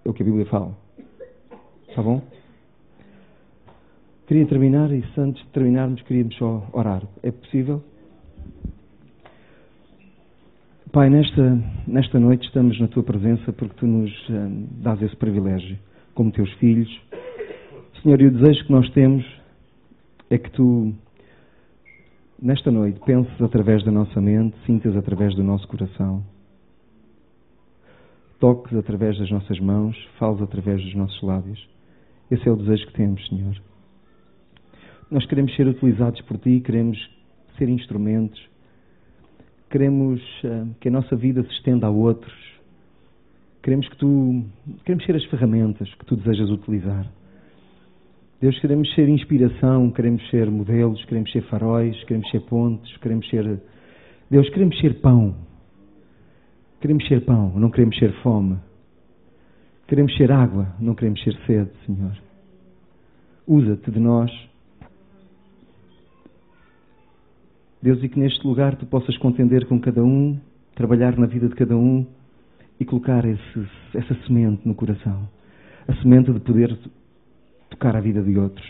É 0.04 0.10
o 0.10 0.12
que 0.12 0.22
a 0.22 0.26
Bíblia 0.26 0.44
fala. 0.44 0.76
Está 1.88 2.02
bom? 2.02 2.20
Queria 4.26 4.44
terminar 4.46 4.92
e 4.92 5.02
antes 5.16 5.42
de 5.42 5.48
terminarmos 5.48 6.02
queríamos 6.02 6.36
só 6.36 6.68
orar. 6.74 7.02
É 7.22 7.30
possível? 7.30 7.82
Pai, 10.92 11.08
nesta, 11.08 11.58
nesta 11.86 12.20
noite 12.20 12.46
estamos 12.46 12.78
na 12.78 12.88
Tua 12.88 13.02
presença 13.02 13.50
porque 13.54 13.74
Tu 13.76 13.86
nos 13.86 14.10
uh, 14.28 14.66
dás 14.82 15.00
esse 15.00 15.16
privilégio 15.16 15.78
como 16.12 16.30
Teus 16.30 16.52
filhos. 16.54 16.90
Senhor, 18.02 18.20
e 18.20 18.26
o 18.26 18.30
desejo 18.30 18.66
que 18.66 18.72
nós 18.72 18.90
temos 18.90 19.24
é 20.28 20.36
que 20.36 20.50
Tu, 20.50 20.92
nesta 22.40 22.70
noite, 22.70 23.00
penses 23.00 23.40
através 23.40 23.84
da 23.84 23.90
nossa 23.90 24.20
mente, 24.20 24.56
sintas 24.66 24.96
através 24.96 25.34
do 25.34 25.42
nosso 25.42 25.66
coração, 25.68 26.22
toques 28.38 28.76
através 28.76 29.18
das 29.18 29.30
nossas 29.30 29.58
mãos, 29.60 29.96
fales 30.18 30.42
através 30.42 30.82
dos 30.82 30.94
nossos 30.94 31.22
lábios. 31.22 31.68
Esse 32.30 32.48
é 32.48 32.52
o 32.52 32.56
desejo 32.56 32.86
que 32.86 32.92
temos, 32.94 33.26
Senhor. 33.28 33.56
Nós 35.10 35.24
queremos 35.26 35.54
ser 35.54 35.66
utilizados 35.66 36.20
por 36.22 36.36
Ti, 36.38 36.60
queremos 36.60 36.98
ser 37.56 37.68
instrumentos 37.68 38.40
queremos 39.70 40.20
uh, 40.44 40.74
que 40.80 40.88
a 40.88 40.90
nossa 40.90 41.16
vida 41.16 41.42
se 41.42 41.50
estenda 41.50 41.86
a 41.86 41.90
outros. 41.90 42.34
Queremos 43.62 43.88
que 43.88 43.96
tu, 43.96 44.44
queremos 44.84 45.04
ser 45.04 45.16
as 45.16 45.24
ferramentas 45.24 45.92
que 45.94 46.06
tu 46.06 46.16
desejas 46.16 46.50
utilizar. 46.50 47.06
Deus, 48.40 48.58
queremos 48.60 48.92
ser 48.94 49.08
inspiração, 49.08 49.90
queremos 49.90 50.28
ser 50.30 50.50
modelos, 50.50 51.04
queremos 51.06 51.32
ser 51.32 51.42
faróis, 51.42 52.02
queremos 52.04 52.30
ser 52.30 52.40
pontes, 52.40 52.96
queremos 52.98 53.28
ser. 53.28 53.60
Deus, 54.30 54.48
queremos 54.50 54.78
ser 54.78 55.00
pão. 55.00 55.34
Queremos 56.80 57.06
ser 57.08 57.24
pão, 57.24 57.52
não 57.56 57.70
queremos 57.70 57.98
ser 57.98 58.12
fome. 58.22 58.58
Queremos 59.88 60.14
ser 60.16 60.30
água, 60.30 60.74
não 60.78 60.94
queremos 60.94 61.22
ser 61.22 61.34
sede, 61.46 61.70
Senhor. 61.86 62.16
Usa-te 63.46 63.90
de 63.90 64.00
nós 64.00 64.30
Deus, 67.86 68.02
e 68.02 68.08
que 68.08 68.18
neste 68.18 68.44
lugar 68.44 68.74
tu 68.74 68.84
possas 68.84 69.16
contender 69.18 69.64
com 69.66 69.78
cada 69.78 70.02
um, 70.02 70.36
trabalhar 70.74 71.16
na 71.16 71.26
vida 71.26 71.48
de 71.48 71.54
cada 71.54 71.76
um 71.76 72.04
e 72.80 72.84
colocar 72.84 73.24
esse, 73.24 73.68
essa 73.94 74.12
semente 74.26 74.66
no 74.66 74.74
coração. 74.74 75.28
A 75.86 75.94
semente 76.02 76.32
de 76.32 76.40
poder 76.40 76.76
tocar 77.76 77.94
a 77.96 78.00
vida 78.00 78.22
de 78.22 78.38
outros. 78.38 78.66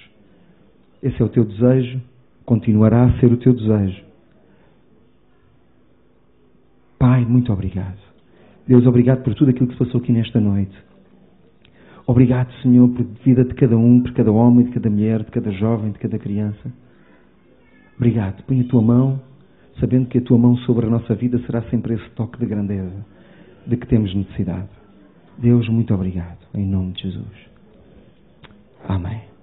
Esse 1.03 1.21
é 1.21 1.25
o 1.25 1.29
teu 1.29 1.45
desejo, 1.45 2.01
continuará 2.45 3.05
a 3.05 3.19
ser 3.19 3.33
o 3.33 3.37
teu 3.37 3.53
desejo. 3.53 4.05
Pai, 6.99 7.25
muito 7.25 7.53
obrigado. 7.53 7.99
Deus, 8.67 8.85
obrigado 8.87 9.23
por 9.23 9.35
tudo 9.35 9.51
aquilo 9.51 9.69
que 9.69 9.75
se 9.75 9.79
passou 9.79 10.01
aqui 10.01 10.13
nesta 10.13 10.41
noite. 10.41 10.77
Obrigado, 12.07 12.53
Senhor, 12.63 12.89
por 12.89 13.05
vida 13.25 13.45
de 13.45 13.55
cada 13.55 13.77
um, 13.77 14.01
por 14.01 14.13
cada 14.13 14.33
homem, 14.33 14.67
de 14.67 14.73
cada 14.73 14.91
mulher, 14.91 15.25
de 15.25 15.31
cada 15.31 15.51
jovem, 15.53 15.93
de 15.93 15.99
cada 15.99 16.19
criança. 16.19 16.73
Obrigado. 17.97 18.43
Põe 18.45 18.61
a 18.61 18.65
tua 18.65 18.83
mão, 18.83 19.21
sabendo 19.81 20.07
que 20.07 20.19
a 20.19 20.23
tua 20.23 20.39
mão 20.39 20.57
sobre 20.59 20.87
a 20.87 20.91
nossa 20.91 21.15
vida 21.15 21.39
será 21.47 21.63
sempre 21.63 21.95
esse 21.95 22.09
toque 22.11 22.39
de 22.39 22.47
grandeza 22.47 23.05
de 23.67 23.77
que 23.77 23.87
temos 23.87 24.15
necessidade. 24.15 24.69
Deus, 25.39 25.69
muito 25.69 25.93
obrigado. 25.93 26.39
Em 26.55 26.67
nome 26.67 26.93
de 26.93 27.03
Jesus. 27.03 27.56
Amen. 28.89 29.36